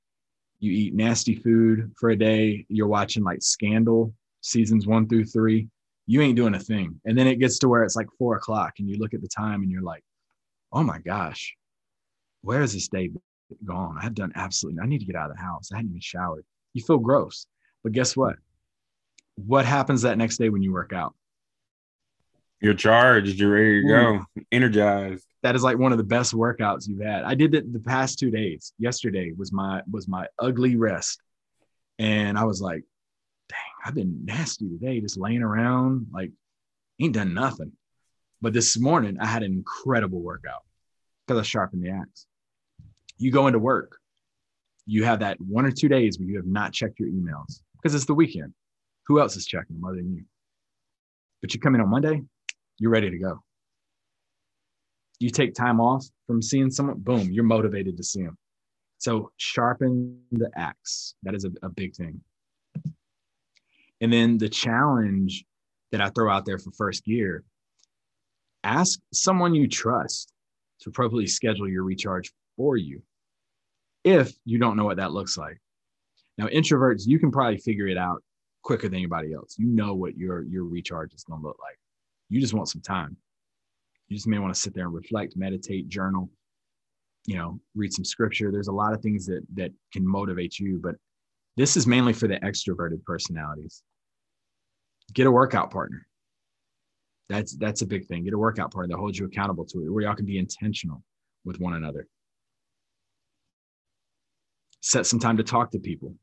[0.59, 2.67] You eat nasty food for a day.
[2.69, 5.67] You're watching like Scandal seasons one through three.
[6.05, 7.01] You ain't doing a thing.
[7.05, 9.27] And then it gets to where it's like four o'clock and you look at the
[9.27, 10.03] time and you're like,
[10.71, 11.55] oh my gosh,
[12.41, 13.09] where has this day
[13.65, 13.97] gone?
[13.97, 15.69] I have done absolutely, I need to get out of the house.
[15.71, 16.45] I hadn't even showered.
[16.73, 17.47] You feel gross.
[17.83, 18.35] But guess what?
[19.35, 21.15] What happens that next day when you work out?
[22.61, 23.39] You're charged.
[23.39, 24.25] You're ready to go.
[24.37, 24.45] Mm.
[24.51, 25.25] Energized.
[25.43, 27.23] That is like one of the best workouts you've had.
[27.23, 28.73] I did it the past two days.
[28.77, 31.21] Yesterday was my was my ugly rest,
[31.97, 32.83] and I was like,
[33.47, 36.31] "Dang, I've been nasty today, just laying around, like
[36.99, 37.71] ain't done nothing."
[38.41, 40.63] But this morning, I had an incredible workout
[41.25, 42.25] because I sharpened the axe.
[43.19, 43.97] You go into work,
[44.85, 47.93] you have that one or two days where you have not checked your emails because
[47.93, 48.53] it's the weekend.
[49.07, 50.23] Who else is checking them other than you?
[51.41, 52.21] But you come in on Monday,
[52.79, 53.43] you're ready to go.
[55.19, 58.37] You take time off from seeing someone, boom, you're motivated to see them.
[58.97, 61.15] So sharpen the axe.
[61.23, 62.21] That is a, a big thing.
[64.01, 65.45] And then the challenge
[65.91, 67.43] that I throw out there for first gear
[68.63, 70.33] ask someone you trust
[70.81, 73.01] to appropriately schedule your recharge for you
[74.03, 75.59] if you don't know what that looks like.
[76.37, 78.23] Now, introverts, you can probably figure it out
[78.63, 79.55] quicker than anybody else.
[79.57, 81.77] You know what your your recharge is going to look like.
[82.29, 83.17] You just want some time.
[84.07, 86.29] You just may want to sit there and reflect, meditate, journal,
[87.25, 88.51] you know, read some scripture.
[88.51, 90.95] There's a lot of things that that can motivate you, but
[91.57, 93.83] this is mainly for the extroverted personalities.
[95.13, 96.07] Get a workout partner.
[97.27, 98.23] That's that's a big thing.
[98.23, 101.03] Get a workout partner that holds you accountable to it, where y'all can be intentional
[101.45, 102.07] with one another.
[104.81, 106.15] Set some time to talk to people.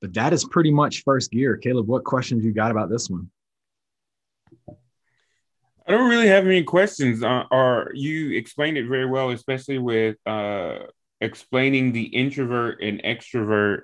[0.00, 1.56] But that is pretty much first gear.
[1.56, 3.30] Caleb, what questions you got about this one?
[5.88, 7.22] I don't really have any questions.
[7.22, 10.78] Uh, or you explained it very well, especially with uh,
[11.20, 13.82] explaining the introvert and extrovert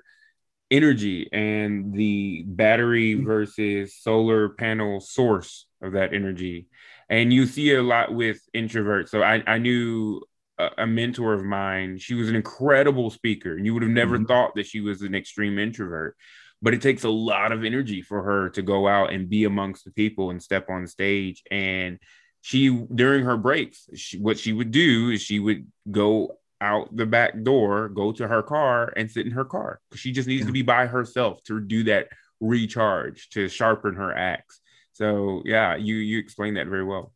[0.69, 6.67] energy and the battery versus solar panel source of that energy.
[7.09, 9.09] And you see a lot with introverts.
[9.09, 10.21] So I, I knew
[10.57, 11.97] a, a, mentor of mine.
[11.97, 13.57] She was an incredible speaker.
[13.57, 14.25] You would have never mm-hmm.
[14.25, 16.15] thought that she was an extreme introvert,
[16.61, 19.85] but it takes a lot of energy for her to go out and be amongst
[19.85, 21.43] the people and step on stage.
[21.51, 21.99] And
[22.41, 27.05] she, during her breaks, she, what she would do is she would go out the
[27.05, 30.41] back door, go to her car, and sit in her car because she just needs
[30.41, 30.47] yeah.
[30.47, 32.07] to be by herself to do that
[32.39, 34.59] recharge to sharpen her axe.
[34.93, 37.13] So yeah, you you explained that very well.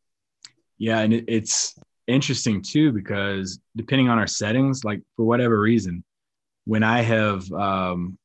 [0.77, 1.77] Yeah, and it, it's
[2.07, 6.03] interesting too because depending on our settings, like for whatever reason,
[6.65, 8.17] when I have um,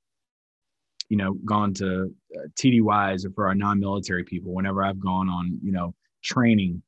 [1.09, 5.59] you know gone to uh, TDYs or for our non-military people, whenever I've gone on
[5.62, 6.83] you know training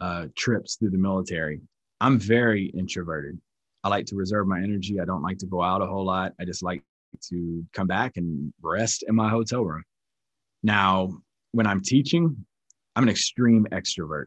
[0.00, 1.60] uh, trips through the military,
[2.00, 3.38] I'm very introverted.
[3.82, 5.00] I like to reserve my energy.
[5.00, 6.32] I don't like to go out a whole lot.
[6.40, 6.82] I just like
[7.30, 9.84] to come back and rest in my hotel room.
[10.62, 11.18] Now,
[11.52, 12.44] when I'm teaching,
[12.96, 14.26] I'm an extreme extrovert.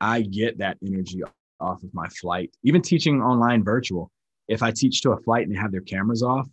[0.00, 1.22] I get that energy
[1.60, 2.50] off of my flight.
[2.62, 4.10] Even teaching online virtual,
[4.48, 6.48] if I teach to a flight and they have their cameras off,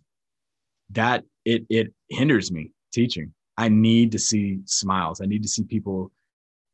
[0.90, 3.32] that it it hinders me teaching.
[3.56, 5.20] I need to see smiles.
[5.20, 6.12] I need to see people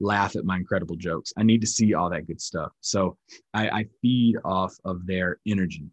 [0.00, 1.32] laugh at my incredible jokes.
[1.36, 2.72] I need to see all that good stuff.
[2.80, 3.16] So
[3.54, 5.86] I, I feed off of their energy.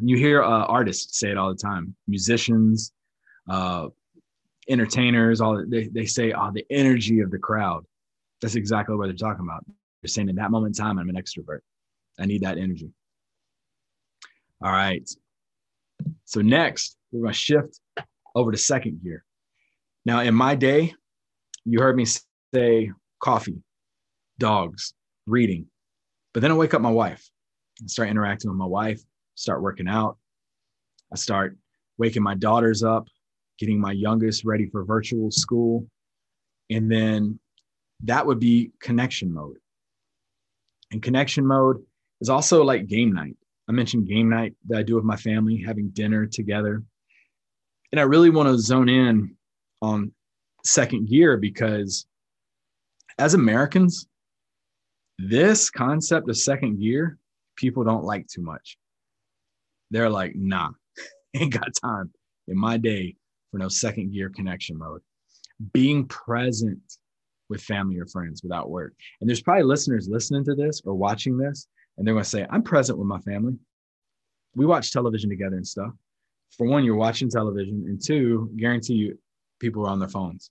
[0.00, 1.94] You hear uh, artists say it all the time.
[2.06, 2.92] Musicians,
[3.50, 3.88] uh,
[4.68, 7.84] entertainers, all they, they say, oh, the energy of the crowd.
[8.40, 9.64] That's exactly what they're talking about.
[10.06, 11.60] Saying in that moment in time, I'm an extrovert.
[12.18, 12.90] I need that energy.
[14.62, 15.08] All right.
[16.24, 17.80] So next, we're going to shift
[18.34, 19.24] over to second gear.
[20.04, 20.94] Now, in my day,
[21.64, 22.06] you heard me
[22.54, 23.62] say coffee,
[24.38, 24.94] dogs,
[25.26, 25.66] reading.
[26.32, 27.28] But then I wake up my wife
[27.80, 29.00] and start interacting with my wife,
[29.34, 30.16] start working out.
[31.12, 31.56] I start
[31.98, 33.08] waking my daughters up,
[33.58, 35.86] getting my youngest ready for virtual school.
[36.70, 37.38] And then
[38.04, 39.58] that would be connection mode.
[40.90, 41.82] And connection mode
[42.20, 43.36] is also like game night.
[43.68, 46.82] I mentioned game night that I do with my family, having dinner together.
[47.92, 49.36] And I really want to zone in
[49.82, 50.12] on
[50.64, 52.06] second gear because
[53.18, 54.06] as Americans,
[55.18, 57.18] this concept of second gear,
[57.56, 58.76] people don't like too much.
[59.90, 60.70] They're like, nah,
[61.34, 62.12] ain't got time
[62.48, 63.16] in my day
[63.50, 65.00] for no second gear connection mode.
[65.72, 66.98] Being present
[67.48, 68.94] with family or friends without work.
[69.20, 72.46] And there's probably listeners listening to this or watching this, and they're going to say,
[72.50, 73.54] I'm present with my family.
[74.54, 75.92] We watch television together and stuff.
[76.56, 79.18] For one, you're watching television, and two, guarantee you,
[79.60, 80.50] people are on their phones.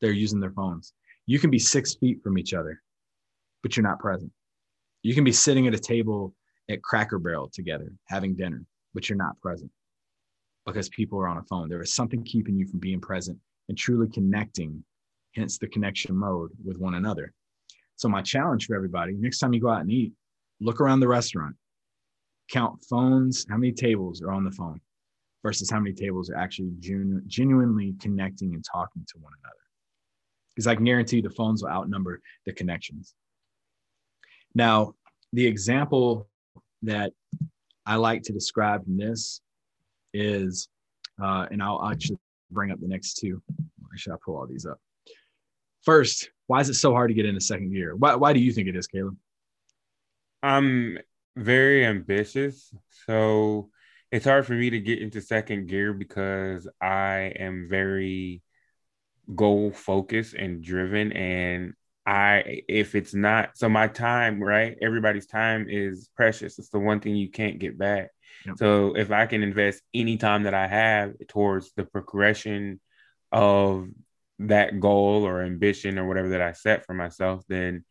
[0.00, 0.92] They're using their phones.
[1.26, 2.80] You can be six feet from each other,
[3.62, 4.30] but you're not present.
[5.02, 6.34] You can be sitting at a table
[6.70, 8.62] at Cracker Barrel together, having dinner,
[8.94, 9.70] but you're not present
[10.66, 11.68] because people are on a phone.
[11.68, 13.38] There is something keeping you from being present
[13.68, 14.84] and truly connecting
[15.36, 17.32] hence the connection mode with one another.
[17.96, 20.12] So, my challenge for everybody next time you go out and eat,
[20.60, 21.54] look around the restaurant,
[22.50, 24.80] count phones, how many tables are on the phone
[25.42, 29.54] versus how many tables are actually genu- genuinely connecting and talking to one another.
[30.54, 33.14] Because I can guarantee the phones will outnumber the connections.
[34.54, 34.94] Now,
[35.32, 36.28] the example
[36.82, 37.12] that
[37.84, 39.40] I like to describe in this
[40.14, 40.68] is,
[41.22, 42.18] uh, and I'll actually
[42.50, 43.42] bring up the next two.
[43.92, 44.80] Actually, I'll pull all these up.
[45.86, 47.94] First, why is it so hard to get into second gear?
[47.96, 49.16] Why, why do you think it is, Caleb?
[50.42, 50.98] I'm
[51.36, 52.74] very ambitious.
[53.06, 53.70] So
[54.10, 58.42] it's hard for me to get into second gear because I am very
[59.34, 61.12] goal focused and driven.
[61.12, 61.74] And
[62.04, 64.76] I, if it's not, so my time, right?
[64.82, 66.58] Everybody's time is precious.
[66.58, 68.10] It's the one thing you can't get back.
[68.44, 68.58] Yep.
[68.58, 72.80] So if I can invest any time that I have towards the progression
[73.30, 73.88] of
[74.38, 77.84] that goal or ambition or whatever that I set for myself, then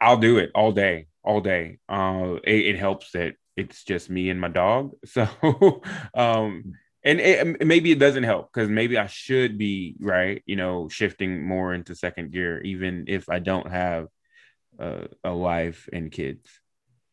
[0.00, 1.78] I'll do it all day, all day.
[1.88, 4.92] Uh, it, it helps that it's just me and my dog.
[5.06, 5.82] So,
[6.14, 10.88] um, and it, maybe it doesn't help because maybe I should be right, you know,
[10.88, 14.08] shifting more into second gear, even if I don't have
[14.78, 16.46] uh, a wife and kids.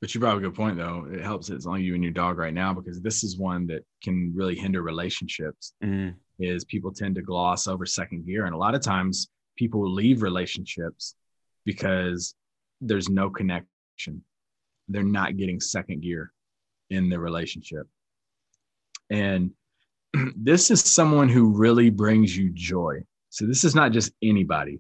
[0.02, 1.08] But you brought up a good point, though.
[1.10, 3.84] It helps it's only you and your dog right now because this is one that
[4.04, 5.74] can really hinder relationships.
[5.84, 8.46] Mm-hmm is people tend to gloss over second gear.
[8.46, 11.16] And a lot of times people leave relationships
[11.66, 12.36] because
[12.82, 14.24] there's no connection.
[14.88, 16.32] They're not getting second gear
[16.90, 17.88] in the relationship.
[19.10, 19.52] And
[20.36, 23.00] this is someone who really brings you joy.
[23.30, 24.80] So this is not just anybody.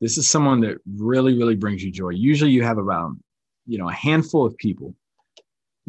[0.00, 2.10] This is someone that really, really brings you joy.
[2.10, 3.12] Usually you have about,
[3.66, 4.94] you know, a handful of people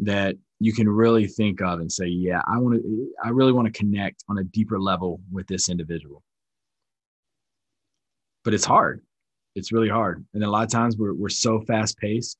[0.00, 3.72] that you can really think of and say, yeah, I want to, I really want
[3.72, 6.22] to connect on a deeper level with this individual.
[8.44, 9.02] But it's hard.
[9.54, 10.24] It's really hard.
[10.34, 12.38] And a lot of times we're, we're so fast paced.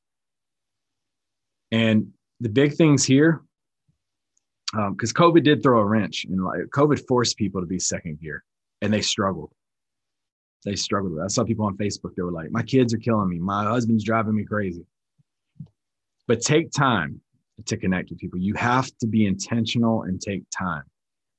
[1.71, 3.41] And the big things here,
[4.71, 8.19] because um, COVID did throw a wrench and like COVID forced people to be second
[8.19, 8.43] gear
[8.81, 9.51] and they struggled.
[10.65, 11.19] They struggled.
[11.19, 13.37] I saw people on Facebook, they were like, my kids are killing me.
[13.37, 14.85] My husband's driving me crazy.
[16.27, 17.21] But take time
[17.65, 18.39] to connect with people.
[18.39, 20.83] You have to be intentional and take time.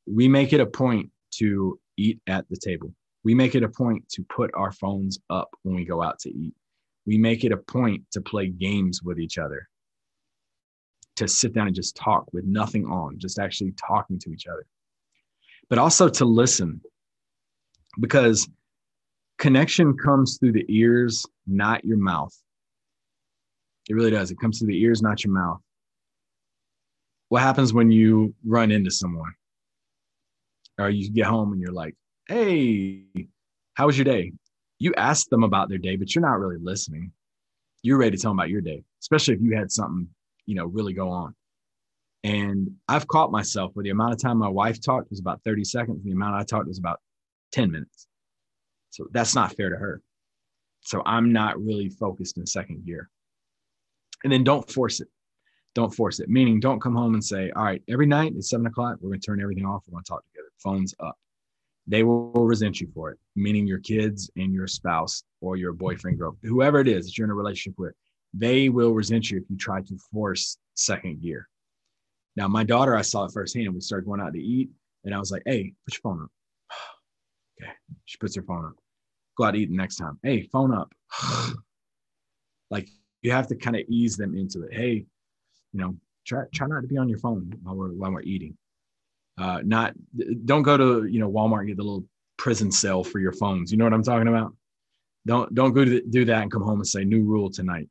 [0.07, 2.93] We make it a point to eat at the table.
[3.25, 6.31] We make it a point to put our phones up when we go out to
[6.31, 6.55] eat.
[7.07, 9.69] We make it a point to play games with each other,
[11.17, 14.67] to sit down and just talk with nothing on, just actually talking to each other.
[15.71, 16.81] But also to listen,
[18.01, 18.49] because
[19.39, 22.35] connection comes through the ears, not your mouth.
[23.89, 24.31] It really does.
[24.31, 25.61] It comes through the ears, not your mouth
[27.29, 29.33] what happens when you run into someone
[30.79, 31.95] or you get home and you're like
[32.27, 33.05] hey
[33.75, 34.33] how was your day
[34.79, 37.13] you ask them about their day but you're not really listening
[37.83, 40.09] you're ready to tell them about your day, especially if you had something,
[40.47, 41.35] you know, really go on.
[42.25, 45.65] And I've caught myself where the amount of time my wife talked was about 30
[45.65, 46.99] seconds, the amount I talked was about
[47.53, 48.07] 10 minutes.
[48.91, 50.03] So that's not fair to her.
[50.81, 53.09] So I'm not really focused in second gear.
[54.25, 55.09] And then don't force it.
[55.75, 56.29] Don't force it.
[56.29, 59.21] Meaning, don't come home and say, All right, every night at seven o'clock, we're going
[59.21, 59.85] to turn everything off.
[59.87, 60.49] We're going to talk together.
[60.59, 61.17] Phones up.
[61.87, 66.19] They will resent you for it, meaning your kids and your spouse or your boyfriend,
[66.19, 67.95] girl, whoever it is that you're in a relationship with.
[68.35, 71.49] They will resent you if you try to force second gear.
[72.37, 73.73] Now, my daughter, I saw it firsthand.
[73.75, 74.69] We started going out to eat,
[75.05, 76.31] and I was like, "Hey, put your phone up."
[77.63, 77.73] okay,
[78.05, 78.75] she puts her phone up.
[79.39, 80.19] Go out to eat next time.
[80.23, 80.93] Hey, phone up.
[82.71, 82.89] like
[83.23, 84.75] you have to kind of ease them into it.
[84.75, 85.07] Hey,
[85.79, 88.57] you know, try try not to be on your phone while we're while we're eating.
[89.39, 89.95] Uh, not
[90.45, 92.05] don't go to you know Walmart and get the little
[92.37, 93.71] prison cell for your phones.
[93.71, 94.55] You know what I'm talking about?
[95.27, 97.89] Don't don't go to do that and come home and say new rule tonight.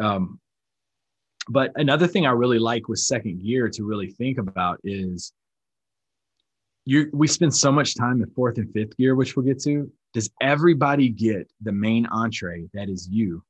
[0.00, 0.40] Um,
[1.48, 5.32] but another thing I really like with second gear to really think about is
[6.86, 9.90] you we spend so much time in fourth and fifth gear, which we'll get to.
[10.14, 13.42] Does everybody get the main entree that is you?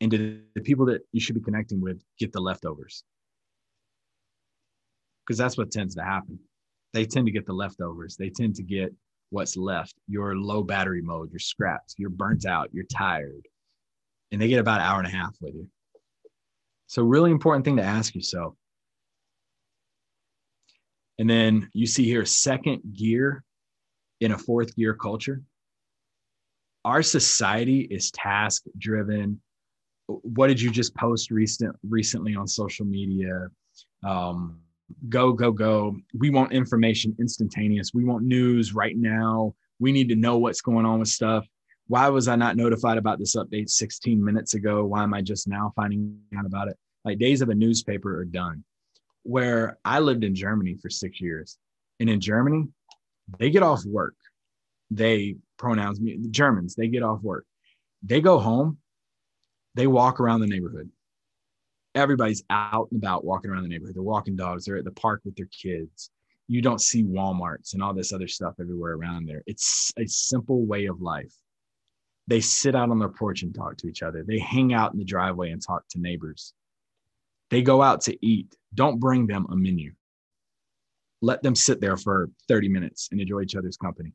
[0.00, 3.02] And the people that you should be connecting with get the leftovers?
[5.26, 6.38] Because that's what tends to happen.
[6.94, 8.16] They tend to get the leftovers.
[8.16, 8.94] They tend to get
[9.30, 9.94] what's left.
[10.06, 13.46] You're low battery mode, you're scrapped, you're burnt out, you're tired.
[14.32, 15.68] And they get about an hour and a half with you.
[16.86, 18.54] So, really important thing to ask yourself.
[21.18, 23.42] And then you see here second gear
[24.20, 25.42] in a fourth gear culture.
[26.84, 29.40] Our society is task driven.
[30.08, 33.48] What did you just post recent recently on social media?
[34.02, 34.60] Um,
[35.08, 35.96] go, go, go.
[36.18, 37.92] We want information instantaneous.
[37.94, 39.54] We want news right now.
[39.78, 41.46] We need to know what's going on with stuff
[41.88, 44.84] why was I not notified about this update 16 minutes ago?
[44.84, 46.76] Why am I just now finding out about it?
[47.04, 48.62] Like days of a newspaper are done.
[49.22, 51.58] Where I lived in Germany for six years,
[51.98, 52.68] and in Germany,
[53.38, 54.14] they get off work.
[54.90, 57.44] They pronouns me Germans, they get off work.
[58.02, 58.78] They go home,
[59.78, 60.90] they walk around the neighborhood.
[61.94, 63.94] Everybody's out and about walking around the neighborhood.
[63.94, 66.10] They're walking dogs, they're at the park with their kids.
[66.48, 69.42] You don't see Walmarts and all this other stuff everywhere around there.
[69.46, 71.32] It's a simple way of life
[72.26, 74.22] they sit out on their porch and talk to each other.
[74.22, 76.52] They hang out in the driveway and talk to neighbors.
[77.50, 78.54] They go out to eat.
[78.74, 79.92] Don't bring them a menu.
[81.22, 84.12] Let them sit there for 30 minutes and enjoy each other's company.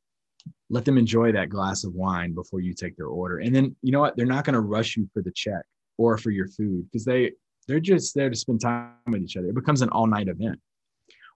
[0.74, 3.40] Let them enjoy that glass of wine before you take their order.
[3.40, 4.18] And then, you know what?
[4.18, 5.64] They're not going to rush you for the check
[5.98, 7.32] or for your food because they
[7.68, 9.48] they're just there to spend time with each other.
[9.48, 10.60] It becomes an all-night event.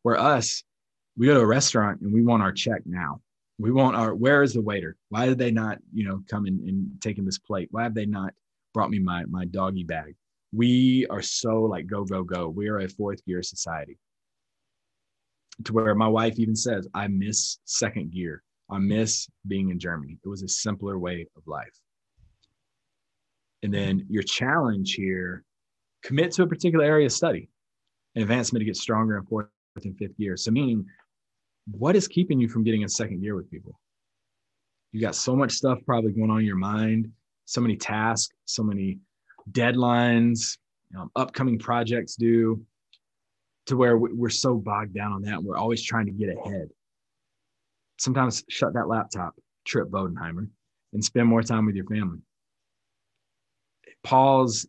[0.02, 0.64] Where us,
[1.16, 3.22] we go to a restaurant and we want our check now
[3.60, 6.64] we want our where is the waiter why did they not you know come in
[6.68, 8.34] and taken this plate why have they not
[8.74, 10.16] brought me my my doggy bag
[10.54, 13.98] we are so like go go go we are a fourth gear society
[15.64, 20.18] to where my wife even says i miss second gear i miss being in germany
[20.24, 21.80] it was a simpler way of life
[23.63, 25.43] and then your challenge here
[26.03, 27.49] commit to a particular area of study
[28.15, 29.47] and advancement to get stronger in fourth
[29.84, 30.86] and fifth gear so meaning
[31.72, 33.80] what is keeping you from getting a second gear with people?
[34.91, 37.11] You got so much stuff probably going on in your mind,
[37.45, 38.99] so many tasks, so many
[39.51, 40.57] deadlines,
[40.91, 42.65] know, upcoming projects due,
[43.65, 45.43] to where we're so bogged down on that.
[45.43, 46.70] We're always trying to get ahead.
[48.00, 49.34] Sometimes shut that laptop,
[49.66, 50.48] Tripp Bodenheimer,
[50.93, 52.20] and spend more time with your family.
[54.04, 54.68] Pause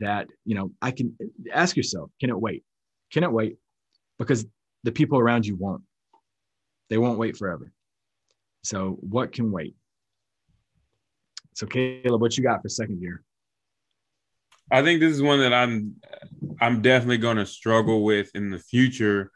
[0.00, 1.16] that, you know, I can
[1.52, 2.64] ask yourself, can it wait?
[3.12, 3.56] Can it wait?
[4.18, 4.46] Because
[4.84, 5.82] the people around you won't.
[6.88, 7.72] They won't wait forever.
[8.62, 9.74] So what can wait?
[11.54, 13.24] So Caleb, what you got for second gear?
[14.70, 15.96] I think this is one that I'm
[16.60, 19.30] I'm definitely going to struggle with in the future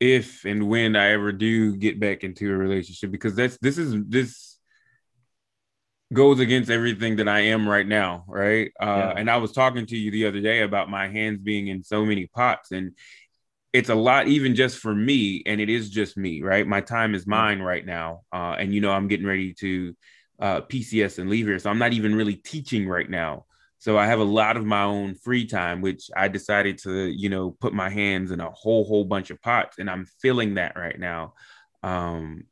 [0.00, 3.94] if and when I ever do get back into a relationship because that's this is
[4.08, 4.58] this
[6.12, 8.70] goes against everything that I am right now, right?
[8.80, 9.14] Uh, yeah.
[9.16, 12.06] And I was talking to you the other day about my hands being in so
[12.06, 12.92] many pots, and
[13.72, 17.14] it's a lot even just for me and it is just me right my time
[17.14, 19.94] is mine right now uh, and you know i'm getting ready to
[20.40, 23.44] uh, pcs and leave here so i'm not even really teaching right now
[23.78, 27.28] so i have a lot of my own free time which i decided to you
[27.28, 30.76] know put my hands in a whole whole bunch of pots and i'm feeling that
[30.76, 31.34] right now
[31.82, 32.42] um,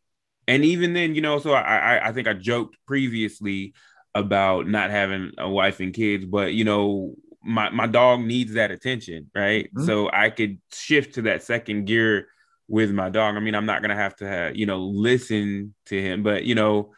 [0.47, 3.75] and even then you know so i i think i joked previously
[4.15, 7.15] about not having a wife and kids but you know
[7.47, 9.67] my my dog needs that attention, right?
[9.67, 9.87] Mm-hmm.
[9.87, 12.27] So I could shift to that second gear
[12.69, 13.37] with my dog.
[13.37, 16.57] I mean, I'm not gonna have to, have, you know, listen to him, but you
[16.57, 16.93] know,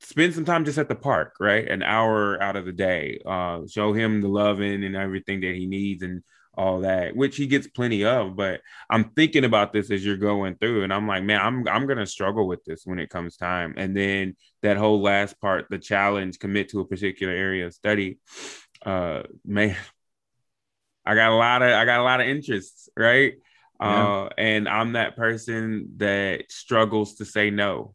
[0.00, 1.68] spend some time just at the park, right?
[1.68, 3.20] An hour out of the day.
[3.24, 6.22] Uh, show him the loving and everything that he needs and
[6.56, 8.36] all that, which he gets plenty of.
[8.36, 11.86] But I'm thinking about this as you're going through, and I'm like, man, I'm I'm
[11.86, 13.74] gonna struggle with this when it comes time.
[13.76, 18.18] And then that whole last part, the challenge, commit to a particular area of study.
[18.84, 19.76] Uh, man,
[21.04, 23.34] I got a lot of I got a lot of interests, right?
[23.80, 24.06] Yeah.
[24.06, 27.94] Uh, and I'm that person that struggles to say no.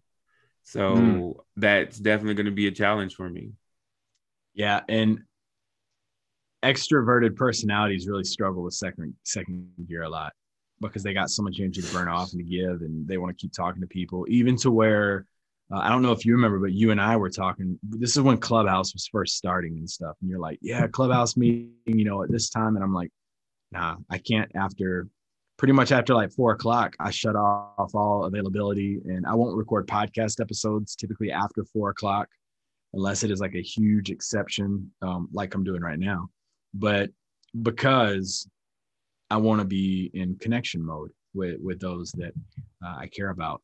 [0.63, 1.35] So mm.
[1.55, 3.51] that's definitely going to be a challenge for me.
[4.53, 5.21] Yeah, and
[6.63, 10.33] extroverted personalities really struggle with second second gear a lot
[10.79, 13.35] because they got so much energy to burn off and to give, and they want
[13.35, 15.25] to keep talking to people, even to where
[15.71, 17.79] uh, I don't know if you remember, but you and I were talking.
[17.83, 21.73] This is when Clubhouse was first starting and stuff, and you're like, "Yeah, Clubhouse meeting,
[21.85, 23.11] you know, at this time," and I'm like,
[23.71, 25.07] "Nah, I can't." After
[25.61, 29.85] pretty much after like four o'clock, I shut off all availability, and I won't record
[29.85, 32.29] podcast episodes typically after four o'clock,
[32.93, 36.29] unless it is like a huge exception, um, like I'm doing right now.
[36.73, 37.11] But
[37.61, 38.49] because
[39.29, 42.33] I want to be in connection mode with with those that
[42.83, 43.61] uh, I care about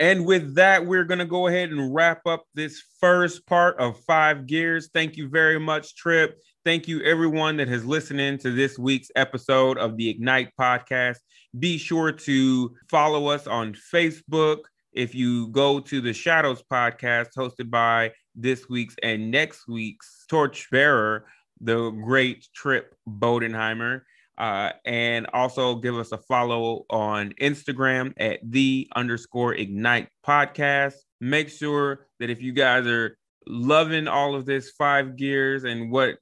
[0.00, 3.98] and with that, we're going to go ahead and wrap up this first part of
[4.04, 4.90] Five Gears.
[4.94, 6.38] Thank you very much, Tripp.
[6.68, 11.16] Thank you, everyone that has listened in to this week's episode of the Ignite podcast.
[11.58, 14.58] Be sure to follow us on Facebook.
[14.92, 21.24] If you go to the Shadows podcast, hosted by this week's and next week's torchbearer,
[21.62, 24.02] the great Tripp Bodenheimer.
[24.36, 30.96] Uh, and also give us a follow on Instagram at the underscore ignite podcast.
[31.18, 33.16] Make sure that if you guys are
[33.46, 36.18] loving all of this five gears and what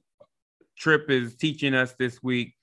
[0.77, 2.55] Tripp is teaching us this week,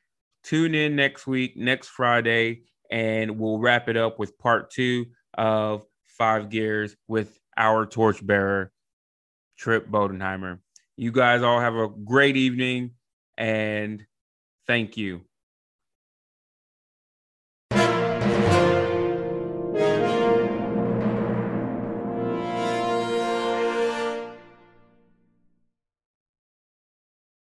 [0.42, 5.06] tune in next week, next Friday, and we'll wrap it up with part two
[5.36, 8.70] of five gears with our torchbearer,
[9.58, 10.58] Tripp Bodenheimer.
[10.96, 12.92] You guys all have a great evening
[13.36, 14.04] and
[14.66, 15.22] thank you.